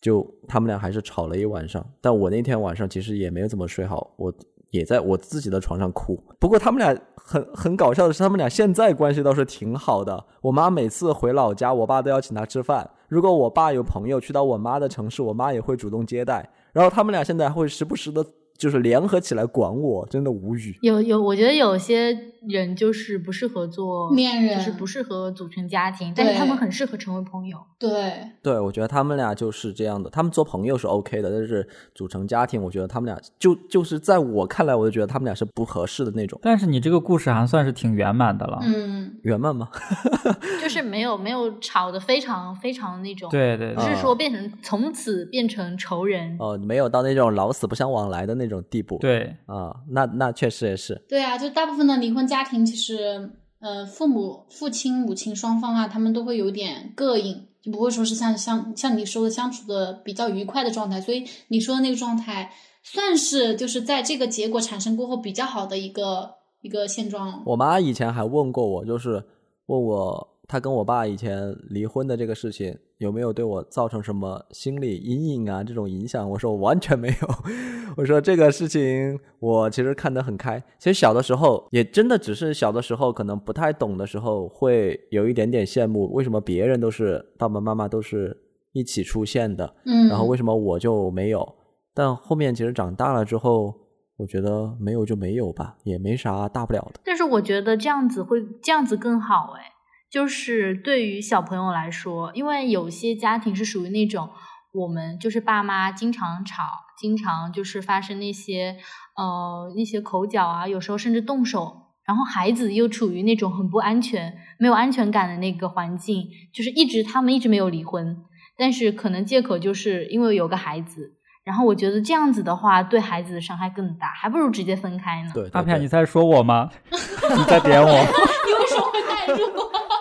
[0.01, 1.83] 就他们俩还是吵了一晚上。
[2.01, 4.33] 但我那天晚上其实也没有怎么睡好，我
[4.71, 6.21] 也在我自己的床上哭。
[6.39, 10.25] 不过他们俩很很搞笑的是，他们俩现在关系倒是挺好的。
[10.41, 12.87] 我妈每次回老家，我爸都要请她吃饭。
[13.07, 16.47] 如果我爸有朋友去到我妈的城市，我妈也会主动接待。
[16.77, 18.23] 然后他们俩现在会时不时的。
[18.57, 20.75] 就是联合起来管我，真的无语。
[20.81, 27.57] 有有，我觉得有些人就是不适合做恋人，就是不适合组成家庭，但是他们很适合成为朋友。
[27.77, 30.09] 对，对，我觉得他们俩就是这样的。
[30.09, 36.39] 他们做朋友是 OK 的，但是组成家庭，我觉得他们俩就就是在我看来，我就觉得他们俩是不合适的那种。
[36.41, 39.69] 但是你这个故事还算是挺圆满的了，嗯，圆满吗？
[40.59, 48.46] 就是没有没有吵得非常非常那种，对对，不是说变成从此变成仇人哦，没有到那种老死不相往来的那。
[48.47, 53.29] 那种地步，对啊，那那确实也是，对啊，就大部分的离婚家庭，其实
[53.59, 61.01] 呃，父母、父亲、母亲双方啊，他们都会有点膈应，就不会说是像像像你说的相处的比较愉快的状态。
[61.01, 62.51] 所以你说的那个状态，
[62.83, 67.43] 算是就是在这个结果产生过后比较好的一个一个现状。
[67.45, 69.23] 我妈以前还问过我，就是
[69.65, 70.36] 问我。
[70.47, 75.61] 他跟我爸以前离婚的这个事情有没有对我造成什么心理阴影啊？
[75.61, 77.27] 这种影响，我说我完全没有。
[77.97, 80.57] 我说这个事情我其实看得很开。
[80.79, 88.35] 其实小的时候也真的只是小的时候，可能不太懂的时候，会有一点点羡慕，为什么别人都是爸爸妈妈都是
[88.71, 91.55] 一起出现的，嗯，然后为什么我就没有？
[91.93, 93.73] 但后面其实长大了之后，
[94.15, 97.01] 我觉得没有就没有吧，也没啥大不了的。
[97.03, 99.73] 但是我觉得这样子会这样子更好哎。
[100.09, 104.29] 就是对于小朋友来说，因为有些家庭是属于那种，
[104.73, 106.63] 我们就是爸妈经常吵，
[106.97, 108.77] 经常就是发生那些
[109.15, 118.17] 呃一些口角啊，有时候甚至动手，然后孩子又处于那种很不安全、没有安全感的那个环境，就是一直他们一直没有离婚，
[118.57, 125.31] 但是可能借口就是因为有个孩子，然后我觉得这样子的话对孩子的伤害更大，还不如直接分开呢。
[125.33, 126.69] 对，大片，你在说我吗？
[126.89, 127.89] 你在点我？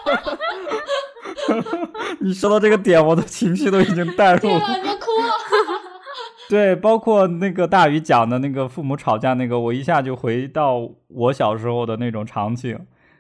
[2.20, 4.56] 你说到这个点，我的情绪都已经带入了。
[4.56, 5.32] 你要哭了。
[6.48, 12.78] 对，包括那个大鱼讲的那个父母吵架那个，我一下就回到我小时候的那种场景。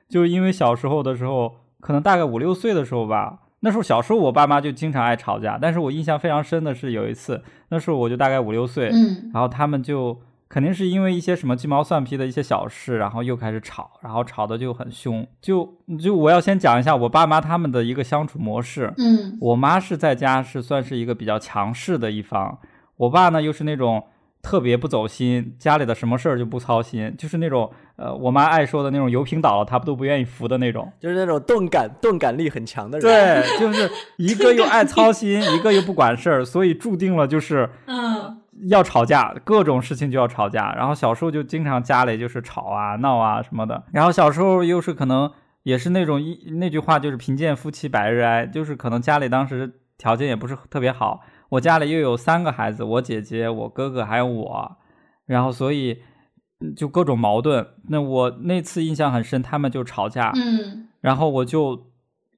[0.08, 5.58] 就因为小时候的时候，可能大概五六岁的时候吧，那时候小时候我爸妈就经常爱吵架。
[5.60, 10.20] 但是我印象非常深的是有一次，那时候我就大概五六岁，嗯，然后他们就。
[10.48, 15.26] 肯定是因为一些什么鸡毛蒜皮的一些小事，然后又开始吵，然后吵的就很凶。
[15.40, 18.94] 就就我要先讲一下我爸妈他们的一个相处模式。
[18.96, 22.58] 嗯，我妈是在家是算是一个比较强势的一方，
[22.96, 24.04] 我爸呢又是那种
[24.40, 33.42] 特别不走心，家里的什么事儿就不操心，就是那种呃我妈爱说的那种油瓶倒了他都不愿意扶的那种，就是那种钝感钝感力很强的人。
[33.42, 38.38] 对，就是一个又爱操心，一个又不管事儿，所以注定了就是嗯。
[38.68, 40.72] 要吵架，各种事情就要吵架。
[40.72, 43.84] 然后小时候就经常家里就是吵啊、闹啊什么的。
[43.92, 45.30] 然后小时候又是可能
[45.62, 51.20] 也是那种一那句话就是贫贱夫妻百日哀，就是可能家里当时条件也不是特别好。
[51.50, 54.76] 我家里又有三个孩子，我姐姐、我哥哥还有我，
[55.26, 56.02] 然后所以
[56.76, 57.66] 就各种矛盾。
[57.88, 61.92] 那我那次印象很深，他们就吵架，嗯，然后我就。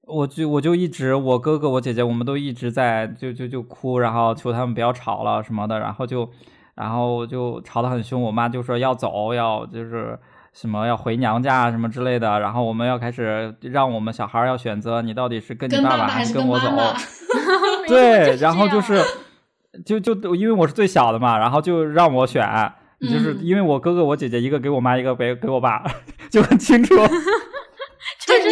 [0.08, 6.28] 我就我就一直我哥哥我姐姐我们都一直在就就就哭，然后求他们不要吵了什么的，然后就
[6.74, 8.22] 然后就吵得很凶。
[8.22, 10.18] 我妈就说要走，要就是
[10.52, 12.40] 什么要回娘家什么之类的。
[12.40, 16.66] 然后我们要开始让我们小孩要选择，你到底是跟你爸爸还是跟我走？
[17.86, 19.02] 对，然后就是
[19.84, 22.46] 就就因为我是最小的嘛，然后就让我选，
[23.00, 25.84] 就是因为我哥哥我姐姐一个给我妈，一个给给我爸，
[26.30, 26.94] 就很清楚。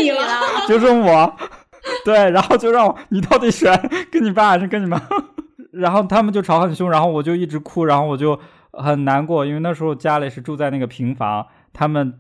[0.07, 1.37] 就是你了， 就剩我，
[2.05, 3.73] 对，然后就让我，你到底选
[4.11, 5.01] 跟你爸还是跟你妈？
[5.73, 8.39] 然后他们就吵很凶，然后我就一直哭，然后我就
[8.73, 12.19] 很难过，因为那时候家里是住在那个平房，他们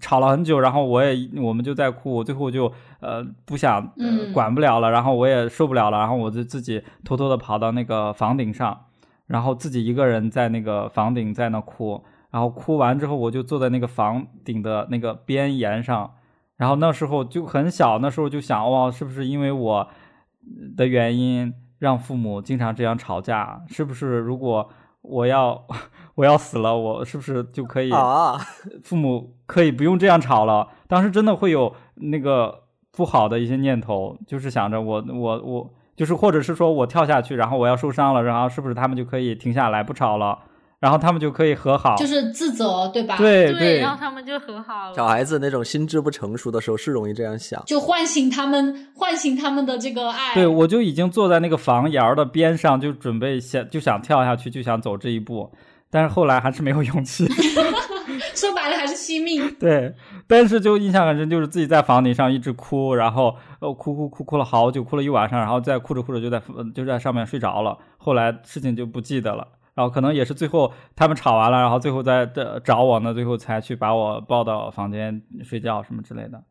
[0.00, 3.92] 吵了很久，然后我也我们就在哭，最后就呃不想
[4.32, 8.86] 管不了了，然后我也受不了了，然后我就自己偷偷的跑到那个房顶上，
[9.26, 16.12] 然后自己一个人在那个房顶在那哭，然后哭完之后，我就坐在那个房顶的那个边沿上。
[16.56, 19.88] 然后那时候就很小，那时候就想哇，是不是因为我
[20.76, 23.62] 的原因让父母经常这样吵架？
[23.68, 24.68] 是不是如果
[25.02, 25.66] 我要
[26.14, 28.38] 我要死了，我是不是就可以啊？
[28.82, 30.68] 父母可以不用这样吵了？
[30.86, 40.38] 当时真的会有那个不好的一些念头，就是想着我我我就是或者是说我跳下去，然后我要受伤了，然后是不是他们就可以停下来不吵了？
[40.84, 43.16] 然后他们就可以和好，就是自责，对吧？
[43.16, 44.94] 对对，然后他们就和好了。
[44.94, 47.62] 小孩子那种心智不成熟的时候是容易这样想。
[47.64, 50.34] 就唤醒他们，唤醒他们的这个爱。
[50.34, 55.50] 对，我就已经坐在那个房檐儿的边上，就准备想就想跳下去，就想走这一步，
[55.88, 57.26] 但是后来还是没有勇气。
[58.34, 59.50] 说白了还是惜命。
[59.58, 59.94] 对，
[60.26, 67.78] 但是就印象很深，就是自己在房顶上一直哭，然后呃哭哭哭哭了好久，哭了一晚上，然后再哭着哭着就在呃就在上面睡着了。
[67.96, 76.42] 后来事情就不记得了，然后可能也是最后他们吵完了，然后最后在的找我呢，最后才去把我抱到房间睡觉什么之类的。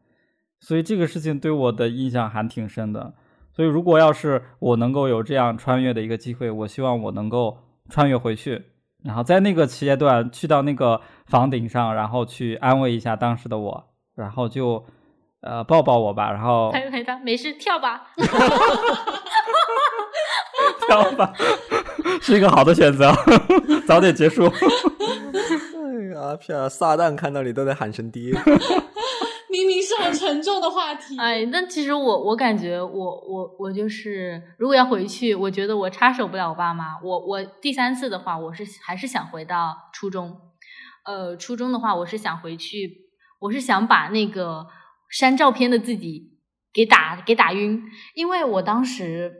[0.59, 3.13] 所以这个事情对我的印象还挺深的。
[3.53, 7.59] 所以如果要是我能够有这样穿越的一个机会，我希望我能够
[7.89, 8.65] 穿越回去，
[9.03, 14.84] 然后在那个阶段去到那个房顶上，然后去安慰一下当时的我，然后就
[15.41, 18.07] 呃抱抱我吧，然后拍拍他，没事，跳吧。
[20.88, 21.34] 跳吧，
[22.22, 23.12] 是一个好的选择，
[23.88, 24.45] 早点结束。
[24.54, 28.32] 哎呀，片撒旦看到你都得喊声爹。
[29.49, 31.16] 明明是很沉重的话题。
[31.20, 36.99] 哎，但其实我我感觉我我我就是，如果要回去，我觉得我插手不了我爸妈。
[37.04, 40.36] 我我第三次的话，我是还是想回到初中。
[41.06, 44.66] 呃，初中的话，我是想回去，我是想把那个
[45.10, 46.32] 删照片的自己
[46.74, 47.84] 给打给打晕，
[48.16, 49.32] 因为我当时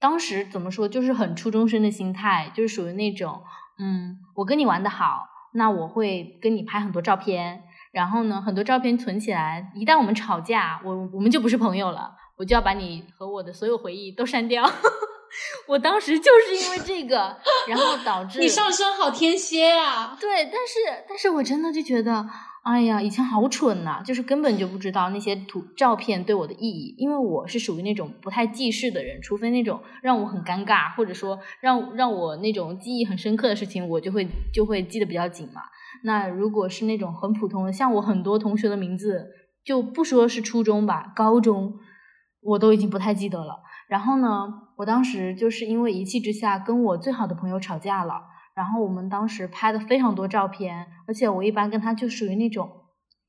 [0.00, 3.42] 当时怎么说，就是很初中生的心态，就是属于那种，
[3.78, 7.64] 嗯，我跟你玩的好，那我会跟你拍很多照片。
[7.92, 14.64] 然后呢，很多照片存起来，一旦我们吵架，我我们就不是朋友了，我就要把你和我的所有回忆都删掉。
[15.66, 17.36] 我当时就是因为这个，
[17.66, 20.16] 然后导致你上升好天蝎啊！
[20.20, 22.24] 对，但是但是我真的就觉得，
[22.62, 35.62] 哎呀，以前好蠢呐、就是根本就不知道那些图照片对我的意义，因为我是属于那种不太记事的人，除非那种让我很尴尬，或者说让让我那种记忆很深刻的事情，我就会就会记得比较紧嘛。
[36.04, 39.30] 那如果是那种很普通的，像我很多同学的名字，
[39.64, 41.78] 就不说是初中吧，高中
[42.42, 43.62] 我都已经不太记得了。
[43.88, 48.22] 然后呢，我当时就是因为一气之下跟我最好的朋友吵架了，
[48.54, 52.70] 然后我们当时拍的非常多照片，而且我一般跟她就属于那种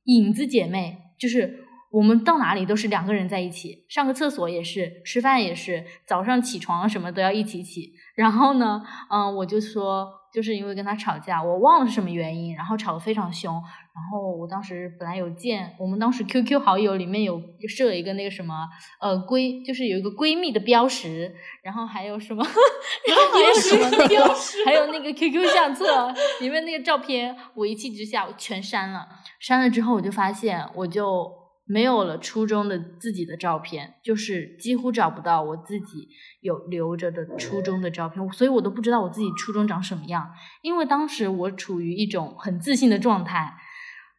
[0.06, 7.94] 影子姐妹，就是我们到哪里都是两个人在一起，上个厕所也是，吃饭也是，早上起床什么都要一起起。
[8.16, 13.62] 然后呢，嗯，我就说，就是因为跟他吵架，我忘了是什么原因，然后吵得非常凶。
[13.94, 18.66] 然后我当时本来有建，我们当时 QQ 好友里面有设一个那个什么，
[19.02, 24.34] 呃，闺，就是有一个闺蜜的标识，然后还有什么，然后还有什么那个，
[24.66, 29.06] 还有那个 QQ 相册里面那个照片，我一气之下我全删了。
[29.42, 31.30] 删了之后，我就发现我就
[31.66, 36.08] 没有了初中的自己的照片，就是几乎找不到我自己
[36.40, 40.32] 有留着的初中的照片，所以我都不知道我自己初中长什么样。
[40.62, 43.54] 因为当时我处于一种很自信的状态。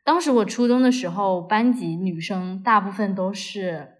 [0.05, 3.99] 当时我初中的时候，班级女生大部分都是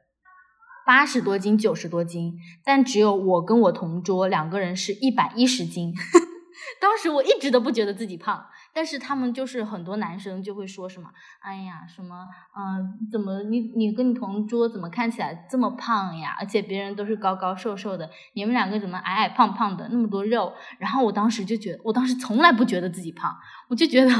[0.85, 2.35] 八十多斤、九十多斤，
[2.65, 5.95] 但只有我跟我同桌两个人是一百一十斤。
[6.81, 8.45] 当时我一直都不觉得自己胖，
[8.75, 11.11] 但是他们就是很多男生就会说什么，
[11.41, 16.37] 哎呀，什么，嗯、怎么你你跟你同桌怎么看起来这么胖呀？
[16.39, 20.53] 而且别人都是高高瘦瘦的，你们两个怎么矮矮胖胖的，那么多肉？
[20.79, 23.37] 然后我当时就觉得，我当时从来不觉得自己胖，
[23.69, 24.11] 我就觉得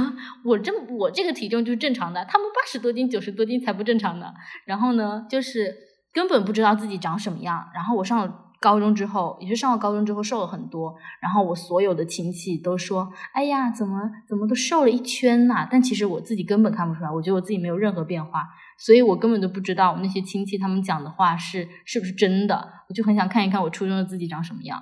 [0.45, 4.35] 我这我这个体重就是正常的，他们八十多斤、九十多斤才不正常的。
[4.67, 5.75] 然后呢，就是
[6.13, 7.71] 根本不知道自己长什么样。
[7.75, 8.52] 然后我上了。
[8.63, 18.45] 高中之后，也是上了高中之后瘦了很多，然后我所有的亲戚都说：“哎呀，怎么怎么都瘦了一圈呐、？”但其实我自己根本看不出来，我觉得我自己没有任何变化，
[18.79, 22.73] 所以我根本都不知道我那些亲戚他们讲的话是是不是真的。
[22.89, 24.81] 我就很想看一看我初中的自己长什么样，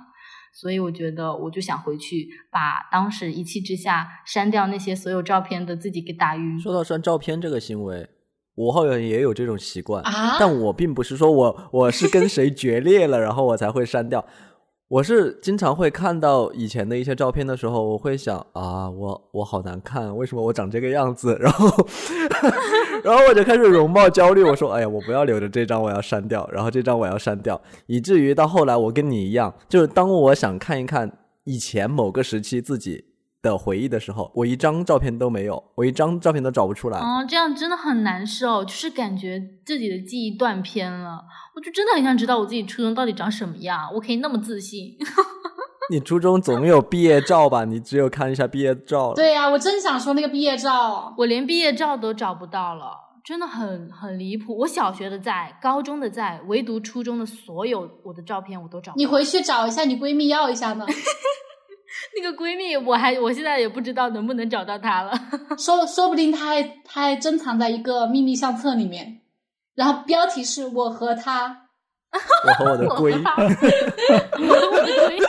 [0.53, 6.59] 所以我觉得我就想回去把当时一气之下删掉那些所有照片的自己给打晕。
[6.59, 8.07] 说到删照片这个行为。
[8.55, 14.23] 我好像也有这种习惯，啊、但我并不是说我我是跟谁决裂了，然后我才会删掉。
[14.89, 21.33] 我是经常会看到以前的一些照片的时候，我会想啊，我我好难看，为什么我长这个样子？
[21.39, 21.87] 然后，
[23.01, 24.43] 然后我就开始容貌焦虑。
[24.43, 26.45] 我说，哎呀，我不要留着这张，我要删掉。
[26.51, 31.09] 然后这张我要删掉，以至于到后来，我跟你一样，就是当我想看一看
[31.45, 33.05] 以前某个时期自己。
[33.41, 36.99] 的回忆的时候，我一张照片都没有，我一张照片都找不出来。
[36.99, 41.23] 哦，这样真的很难受，就是感觉自己的记忆断片了。
[41.55, 44.95] 我就真的很想知道我自己初中到底长什么样，我可以那么自信。
[45.89, 47.65] 你初中总有毕业照吧？
[47.65, 49.13] 你只有看一下毕业照。
[49.13, 52.91] 对呀、啊，我真想说那个毕业照，我连毕业照都找不到了，
[53.25, 54.55] 真的很很离谱。
[54.59, 58.97] 我小学的在，高中的在，唯独初中的所有我的照片我都找不到。
[58.97, 60.85] 你回去找一下，你闺蜜要一下呢。
[62.15, 65.11] 那个闺蜜，我还我现在也不知道能不能找到她了。
[65.57, 69.21] 说说不定她还她还珍藏在一个秘密相册里面，
[69.75, 71.67] 然后标题是我和她，
[72.11, 75.23] 我和我的闺，我和我的闺。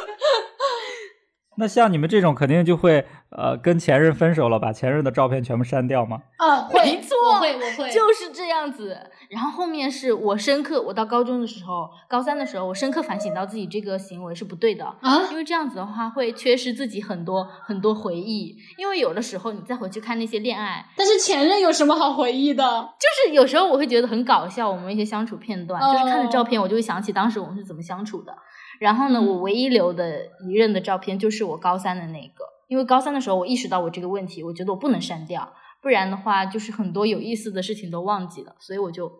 [1.59, 3.07] 那像你们这种肯定就会
[3.37, 6.23] 呃跟前任分手了，把前任的照片全部删掉吗？
[6.37, 8.97] 啊，会，没错我会，我会，就是这样子。
[9.31, 14.85] 然后后面是我深刻，我到高中的时候，高三的时候，我深刻反省到自己这个行为是不对的。
[14.85, 18.57] 啊因为这样子的话会缺失自己很多很多回忆。
[18.77, 22.63] 因为有的时候你再回去看那些恋爱，但是前任有什么好回忆的？
[22.99, 28.37] 就是有时候我会觉得很搞笑，我们一些相处片段，就是看着哦照片，我就会想起当时我们是怎么相处的。
[28.79, 35.53] 然后呢，嗯我唯一留的一任的照片就是我高三的那个，因为高三的时候我意识到我这个问题，我觉得我不能删掉，
[35.83, 39.13] 不然的话就是很多有意思的事情都忘记了，所以我就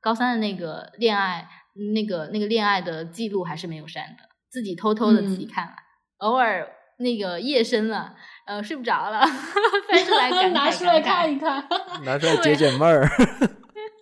[0.00, 1.46] 高三的那个恋爱，
[1.92, 5.72] 那个那个恋爱的记录还是没有删的，自己偷偷的自己嗯看了，
[6.20, 6.66] 偶尔
[6.98, 8.14] 那个夜深了，
[8.46, 11.68] 呃睡不着了，翻出来感慨 拿出来看一看。
[12.06, 13.06] 拿出来解解闷儿。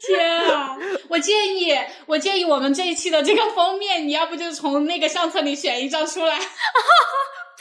[0.05, 0.77] 天啊！
[1.09, 1.73] 我建议，
[2.07, 6.37] 我建议我们这一期的这个封面，你要不就从那个相册里选一张出来。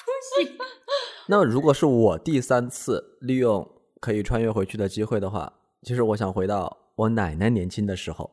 [1.27, 3.67] 那如果是我第三次利用
[3.99, 5.51] 可以穿越回去的机会的话，
[5.83, 8.29] 其实我想回到我奶奶年轻的时候。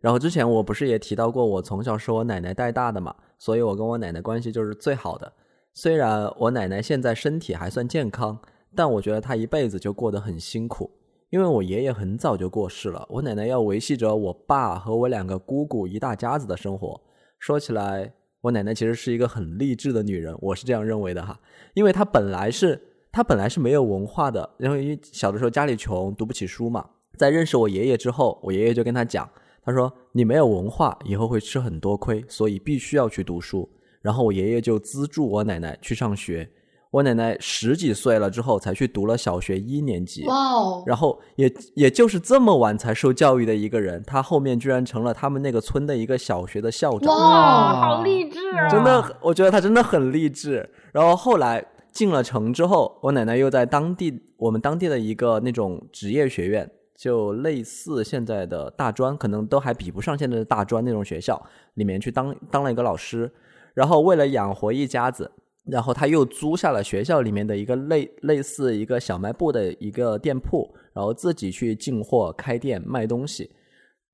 [0.00, 5.30] 然后之前我不是也提到过，我从小是我奶奶带大的嘛，所以我跟我奶奶关系就是最好的。
[5.74, 8.40] 虽然我奶奶现在身体还算健康，
[8.74, 10.90] 但我觉得她一辈子就过得很辛苦，
[11.28, 17.00] 因为我爷爷很早就过世了，我奶奶要维系着我爸和我两个姑姑一大家子的生活。
[17.38, 18.12] 说起来，
[18.42, 21.38] 我奶奶其实是一个很励志的女人，我是这样认为的哈。
[21.74, 22.80] 因为她本来是
[23.12, 26.84] 她本来是没有文化的，然后因为小的时候家里穷，读不起书嘛。
[27.16, 29.28] 在认识我爷爷之后，我爷爷就跟她讲，
[29.62, 33.68] 他说你没有文化，以后会吃很多亏，所以必须要去读书。
[34.00, 36.48] 然后我爷爷就资助我奶奶去上学。
[36.90, 40.82] 我奶奶十几岁了之后才去读了小学一年级，哇哦！
[40.84, 47.14] 然后也也就是这么晚才受教育的一个人，他后面居然成了他们那个村的一个小学的校长。
[47.14, 48.68] 哇好励志啊！
[48.68, 50.68] 真的，我觉得他真的很励志。
[50.92, 61.40] 然后后来进了城之后，我奶奶又在当地我们当地的一个那种职业学院，就类似现在的大专，可能都还比不上现在的大专那种学校
[61.74, 63.32] 里面去当当了一个老师。
[63.74, 65.30] 然后为了养活一家子，
[65.64, 73.50] 然后他又租下了学校里面的一个类类似一个小卖部的一个店铺，然后自己去进货、开店卖东西。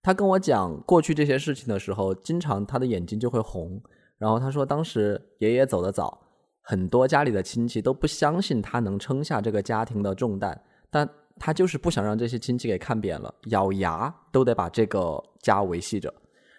[0.03, 3.81] 他跟我讲过去这些事情的时候，经常他的眼睛就会红。
[4.19, 6.19] 然后他说，当时爷爷走得早，
[6.63, 10.59] 很多家里的亲戚都不相信他能撑下这个家庭的重担，
[10.91, 16.13] 但他就是不想让这些亲戚给看扁了，咬牙都得把这个家维系着。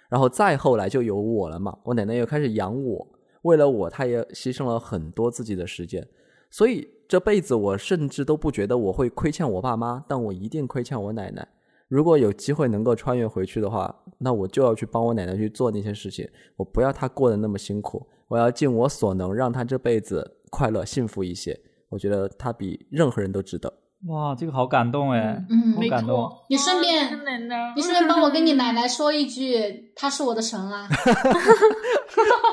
[0.10, 3.08] 然后再后来就有我了嘛，我奶奶又开始养我，
[3.44, 6.08] 为了我，他也牺牲了很多自己的时间。
[6.50, 11.48] 所以这辈子我甚至都不觉得我会亏欠我爸妈，但我一定亏欠我奶奶。
[11.88, 16.28] 如果有机会能够穿越回去的话，那我就要去帮我奶奶去做那些事情，
[16.58, 21.58] 我不要她过得那么辛苦，我要尽我所能让她这辈子快乐幸福一些。
[21.90, 23.74] 我觉得她比任何人都值得。
[24.08, 26.30] 哇，这个好感动哎，嗯好感动。
[26.50, 30.88] 你顺便哦奶奶你顺便帮我跟你奶奶说一句，她是我的神啊！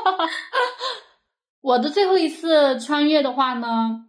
[1.62, 4.05] 我的最后一次穿越的话呢，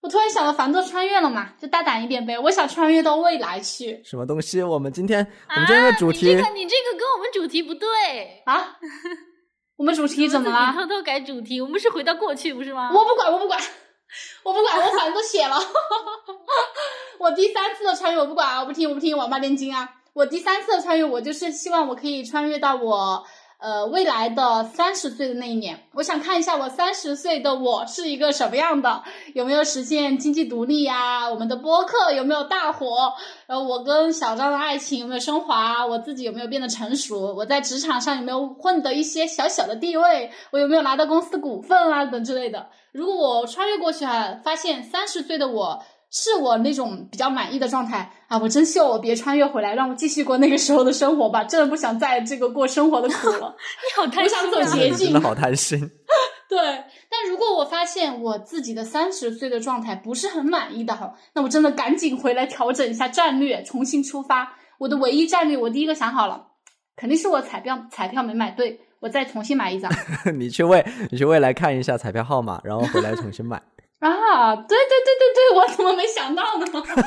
[0.00, 4.62] 我突然想到樊豆穿越了嘛，就大胆一点呗，我想穿越到未来去什么东西？
[4.62, 8.76] 我们今天我们今天的主题、啊、你这个你这个跟我们主题不对，啊！
[9.76, 10.72] 我们主题怎么了？
[10.72, 12.90] 偷偷改主题，我们是回到过去不是吗？
[12.92, 13.60] 我不管，我不管，
[14.42, 15.56] 我不管，我反正都写了。
[17.18, 19.88] 我第三次的穿越我不管，我不听，我不听，王八念经啊！
[20.14, 23.22] 我第三次的穿越，我就是希望我可以穿越到我
[23.58, 29.02] 呃未来的三十岁的那一年，我想看一下我三十岁的我是一个什么样的，
[29.34, 33.14] 有没有实现经济独立呀、我们的播客有没有大火？
[33.46, 35.86] 然后我跟小张的爱情有没有升华？
[35.86, 37.34] 我自己有没有变得成熟？
[37.34, 40.30] 我在职场上有没有混得一些小小的地位？
[40.50, 42.68] 我有没有拿到公司股份啊等之类的？
[42.92, 45.82] 如果我穿越过去啊，发现三十岁的我
[46.18, 51.44] 是我那种比较满意的状态啊，我真希望我别穿越回来，让我继续过那个时候的生活吧。
[51.44, 53.54] 真的不想再这个过生活的苦了。
[53.84, 54.64] 你好贪我想心啊！
[54.64, 55.78] 走捷径真的好贪心。
[56.48, 56.58] 对，
[57.10, 64.54] 但如果我发现我自己的三十岁的状态不是很满意的哈，那我真的赶紧回来调整一下战略，重新出发。
[64.78, 66.46] 我的唯一战略，我第一个想好了，
[66.96, 69.92] 肯定是我彩票彩票没买对，我再重新买一张。
[70.38, 73.60] 你去未你去未来看一下彩票号码，然后回来重新买。
[73.98, 76.66] 啊，对对对对对，我怎么没想到呢？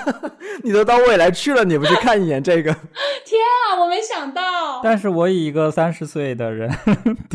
[0.63, 2.73] 你都到未来去了，你不去看一眼这个？
[3.23, 3.39] 天
[3.69, 4.41] 啊，我没想到。
[4.83, 6.67] 但是我以一个三十岁的人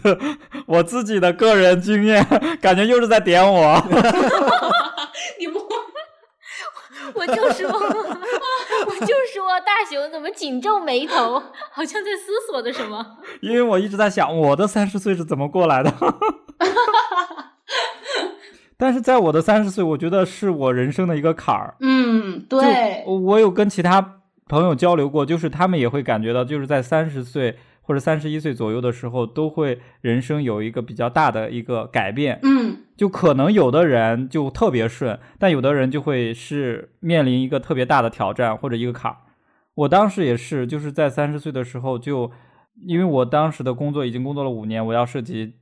[0.03, 0.19] 的
[0.67, 2.27] 我自己的个人经验，
[2.61, 3.81] 感觉又是在点我。
[5.39, 5.61] 你不，
[7.15, 11.41] 我就说，我就说，大熊怎么紧皱眉头，
[11.71, 13.19] 好像在思索着什么。
[13.41, 15.95] 因为我一直在想，我的三十岁是怎么过来的。
[18.77, 21.77] 但是在我的三十岁，我觉得是我人生的一个坎儿。
[21.81, 24.17] 嗯，对，我有跟其他
[24.49, 32.41] 朋友交流过，就是他们也会感觉到，就是在三十岁或者三十一岁左右的时候，都会人生有一个比较大的一个改变。
[32.43, 39.19] 嗯，就可能有的人就特别顺，但有的人就会是面临一个特别大的挑战或者一个坎儿。
[39.77, 42.31] 我当时也是，就是在三十岁的时候，就
[42.85, 45.55] 因为我当时的工作已经工作了五年，我要涉及。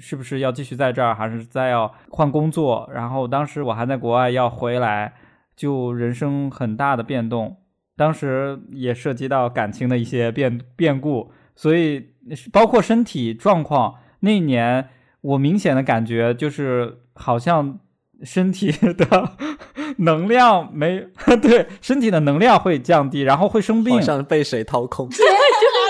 [0.00, 2.88] 是不是要继续在这儿，还是再要换工作？
[2.92, 5.14] 然后当时我还在国外要回来，
[5.54, 7.58] 就人生很大的变动。
[7.94, 12.14] 当时也涉及到感情的一些变变故，所以
[12.50, 13.96] 包括身体状况。
[14.20, 14.88] 那一年
[15.20, 17.78] 我明显的感觉就是好像
[18.22, 19.32] 身体的
[19.98, 21.06] 能量没
[21.42, 25.08] 对，身体的能量会降低，然后会生病，像被谁掏空。
[25.10, 25.30] 天啊，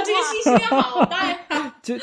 [0.05, 1.75] 这个信息好大呀！
[1.83, 1.95] 就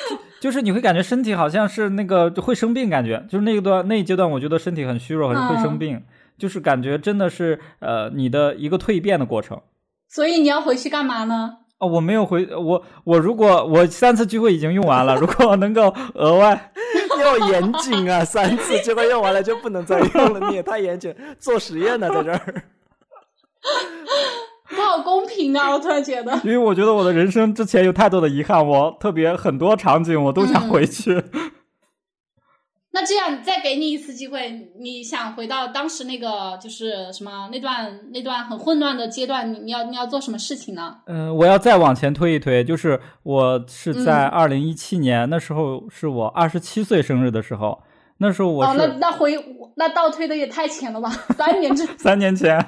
[0.42, 6.02] 就就是你会感觉身体好像是那个会生病，感觉就是那一段那一阶段，我觉得身体很虚弱，很会生病，
[6.38, 9.62] 就是感觉真的是呃你的一个蜕变的过程。
[10.08, 11.58] 所以你要回去干嘛呢？
[11.78, 16.72] 哦，我没有回我我如果我三次聚会已经用完了，如果能够额外
[17.22, 22.64] 要严谨啊，三次聚会用完了就不能再用了，你也太严谨，做实验呢在这儿。
[24.76, 25.72] 不好公平啊！
[25.72, 31.24] 我突然觉得，因为我觉得我的人生之前有太多的遗憾，我特别很多场景我都想回去。
[32.92, 40.98] 那这样再给你一次机会，你想回到当时那个就是什么那段那段很混乱的阶段，你你要你要做什么事情呢？
[41.06, 47.80] 嗯，我要再往前推一推，就是我是在二零一七年，那时候是我二十七岁生日的时候，
[48.18, 49.34] 那时候我哦，那那回
[49.76, 52.60] 那倒推的也太前了吧，三年之 三年前。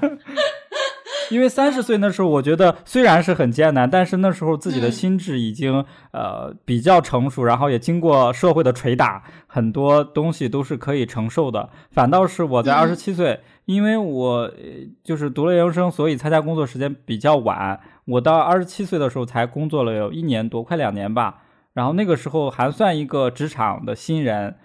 [1.32, 11.70] 因为三十岁那时候，我觉得虽然是很艰难，但是那时候自己的心智已经呃比较成熟，然后也经过社会的捶打，很多东西都是可以承受的。
[11.90, 14.52] 反倒是我在二十七岁，因为我
[15.04, 17.80] 就是读了研究生，所以参加工作时间比较晚。
[18.06, 21.44] 我到二十七岁的时候才工作了有一年多，快两年吧。
[21.74, 24.58] 然后那个时候还算一个职场的新人，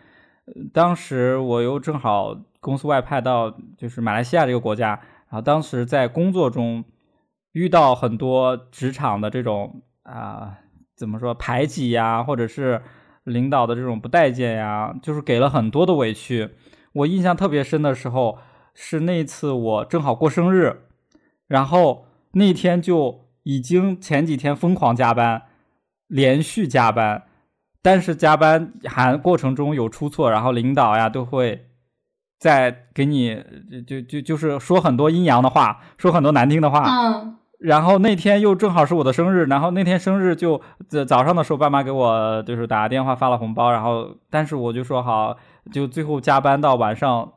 [0.72, 4.98] 当时我又正好公司外派到就是马来西亚这个国家。
[5.41, 6.85] 当时在工作中
[7.53, 10.59] 遇到很多职场的这种啊，
[10.95, 12.83] 怎么说排挤呀，或者是
[13.25, 16.51] 领导的这种不待见呀，就是给了很多的委屈。
[16.93, 18.39] 我印象特别深的时候
[18.75, 20.83] 是那次我正好过生日，
[21.47, 25.43] 然后那天就已经前几天疯狂加班，
[26.07, 27.25] 连续加班，
[27.83, 31.65] 但是加班还过程中有出错，然后领导呀都会。
[32.39, 33.43] 在给你
[33.87, 36.85] 就就就是说很多阴阳的话，说很多难听的话。
[36.89, 37.37] 嗯。
[37.59, 45.37] 然后那天又正好是我的生日，然后那天生日就早早上的时候，爸妈给我就是打电话发了红包，然后但是我就说好，
[45.73, 47.33] 就最后加班到晚上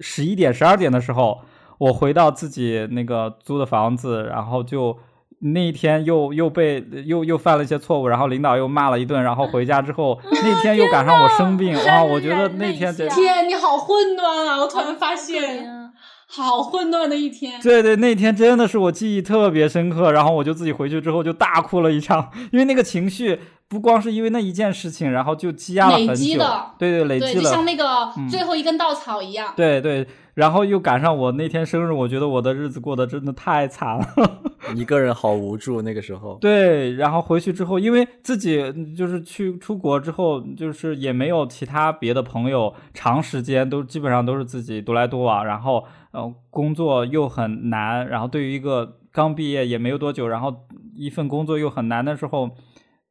[0.00, 1.42] 十一点十二点的时候，
[1.78, 4.98] 我回到自己那个租的房子，然后就。
[5.42, 12.04] 那一天又又被又又犯了一些错误，然后领导又骂了一顿，然后回家之后那天又赶上我生病，哇！
[12.04, 14.58] 我觉得那天天你好混乱啊！
[14.58, 15.90] 我突然发现，
[16.26, 17.58] 好混乱的一天。
[17.62, 26.12] 对对，那天真的是我记忆特别深刻，然后我就自己回去之后就大哭了一场，因为那个情绪不光是因为那一件事情，然后就积压了很久。
[26.12, 29.54] 累积的，对对，累积了，就像那个最后一根稻草一样。
[29.56, 30.06] 对对。
[30.34, 34.06] 然后又赶上我那天生日，我觉得我的日子过得真的太惨了，
[34.74, 36.38] 一个人好无助那个时候。
[36.40, 50.54] 对，然后回去之后，因为自己就是去出国之后，就是也没有其他别的朋友，长时间都基本上都是自己独来独往，然后呃工作又很难，然后对于一个刚毕业也没有多久，然后
[50.94, 52.50] 一份工作又很难的时候，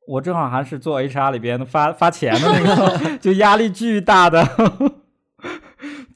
[0.08, 4.44] 我正好还是做 HR 里边发发钱的那个， 就压力巨大的。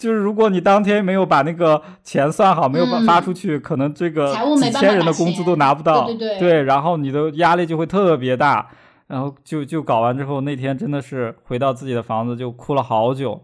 [0.03, 6.03] 就是如果你当天没有把那个钱算好，没有发发出去，可能这个几千人的工资都拿不到。
[6.07, 6.63] 对对对。
[6.63, 8.69] 然后你的压力就会特别大，
[9.07, 13.41] 然后就就搞完之后，那天真的是回到自己的房子就哭了好久。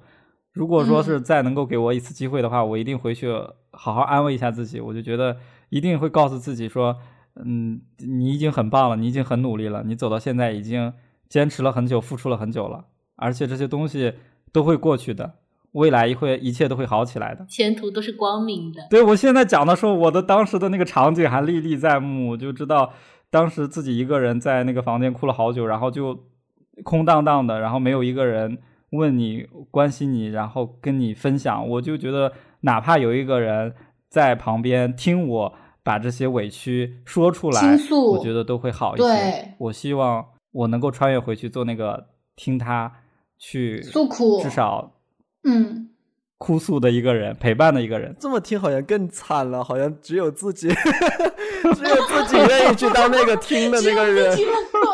[0.52, 3.32] 如果说是再能够给我一次机会的话，我一定回去
[3.72, 4.82] 好好安慰一下自己。
[4.82, 5.38] 我就觉得
[5.70, 6.98] 一定会告诉自己说，
[7.42, 10.92] 嗯，你已经很棒了，你已经很努力了，你走到现在已经
[11.30, 12.84] 坚持了很久，付出了很久了，
[13.16, 14.16] 而且这些东西
[14.52, 15.36] 都会过去的。
[15.74, 17.46] 未来会一切都会好起来的。
[17.48, 18.88] 前途都是光明的。
[18.90, 22.92] 对我现在讲的时候，我的当时的那个场景还历历在目，就知道
[23.30, 26.18] 当时自己一个人在那个房间哭了好久，然后就
[26.84, 28.58] 空荡荡的，然后没有一个人
[28.92, 31.68] 问你、关心你，然后跟你分享。
[31.70, 32.32] 我就觉得，
[32.62, 33.74] 哪怕有一个人
[34.10, 37.78] 在旁边听我把这些委屈说出来，
[38.12, 39.54] 我觉得都会好一些对。
[39.60, 42.92] 我希望我能够穿越回去做那个听他
[43.38, 44.92] 去诉苦至少
[45.44, 45.90] 嗯，
[46.38, 48.16] 哭诉的一个人，陪伴的一个人。
[48.20, 50.70] 这么听好像更惨了，好像只有自己，
[51.76, 54.36] 只有自己愿意去当那个听的那个人。
[54.38, 54.90] 只有自己能够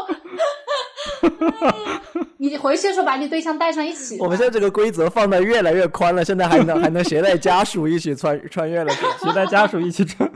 [2.38, 4.18] 你回去的时候把你对象带上一起。
[4.20, 8.94] 我们现在这个规则放的越来越宽了，现在还能还能携带家属一起穿穿越了。
[9.20, 10.30] 携带家属一起穿。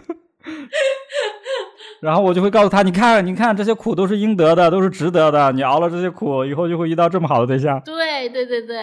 [2.01, 5.51] 然后我就会告诉他，你看，你看，这些苦都是应得的，都是值得的。
[5.51, 7.81] 你熬了这些苦，以后就会遇到这么好的对象。
[7.81, 8.77] 对对对对，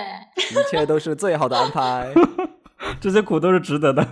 [0.51, 2.13] 一切都是最好的安排。
[3.01, 4.07] 这些苦都是值得的。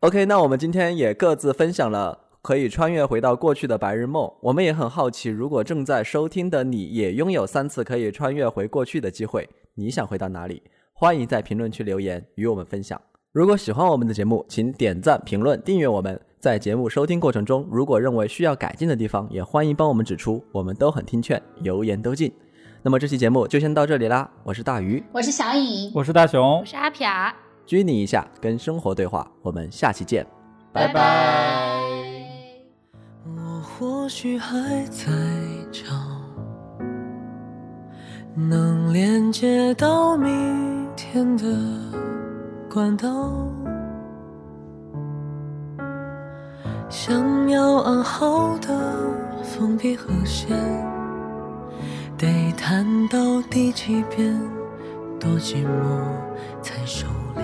[0.00, 4.30] OK，那我们今天也各自分享了可以穿越回到过去的白日梦。
[4.42, 10.62] 我们也很好奇，如果正在收听的你也拥有三次可以穿越回过去的机会，你想回到哪里？
[10.92, 13.00] 欢迎在评论区留言与我们分享。
[13.32, 16.20] 如果喜欢我们的节目，请点赞、评论、订阅我们。
[16.46, 22.32] 在节目收听过程中，如果认为需要改进的地方，也欢迎帮我们指出，我们都很听劝，油盐都进。
[22.84, 26.60] 那么这期节目就先到这里啦，我是大鱼，我是小颖，我是大熊。
[26.60, 27.04] 我，是阿撇。
[27.04, 27.34] 儿，
[27.66, 30.24] 拘你一下，跟生活对话，我们下期见，
[30.72, 31.80] 拜拜。
[33.24, 35.04] 我或许还在
[35.72, 35.82] 找
[38.36, 41.44] 能连接到明天的
[42.72, 43.52] 管道，
[46.88, 48.68] 想要安好的
[49.42, 50.48] 封闭和弦，
[52.16, 54.40] 得弹到第几遍，
[55.18, 56.00] 多寂寞
[56.62, 57.42] 才收敛。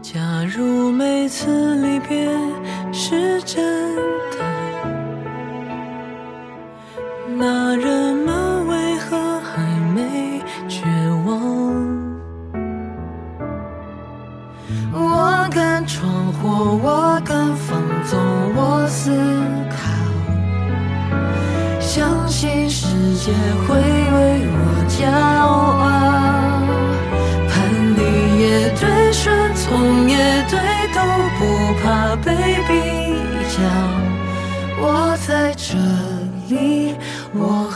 [0.00, 2.30] 假如每次离别
[2.92, 3.96] 是真
[4.30, 4.38] 的，
[7.36, 9.62] 那人们为何还
[9.94, 10.84] 没绝
[11.26, 11.30] 望？
[14.92, 15.99] 我敢闯
[16.32, 18.18] 或，我敢放纵，
[18.54, 19.10] 我思
[19.70, 19.78] 考，
[21.80, 23.32] 相信世界
[23.66, 24.58] 会为我
[24.88, 25.46] 骄傲。
[27.48, 27.52] 叛
[27.96, 28.00] 逆
[28.40, 30.16] 也对，顺从也
[30.48, 30.58] 对，
[30.94, 30.98] 都
[31.38, 31.40] 不
[31.82, 32.28] 怕被
[32.66, 32.70] 比
[33.48, 33.58] 较。
[34.82, 35.76] 我在这
[36.48, 36.94] 里，
[37.34, 37.69] 我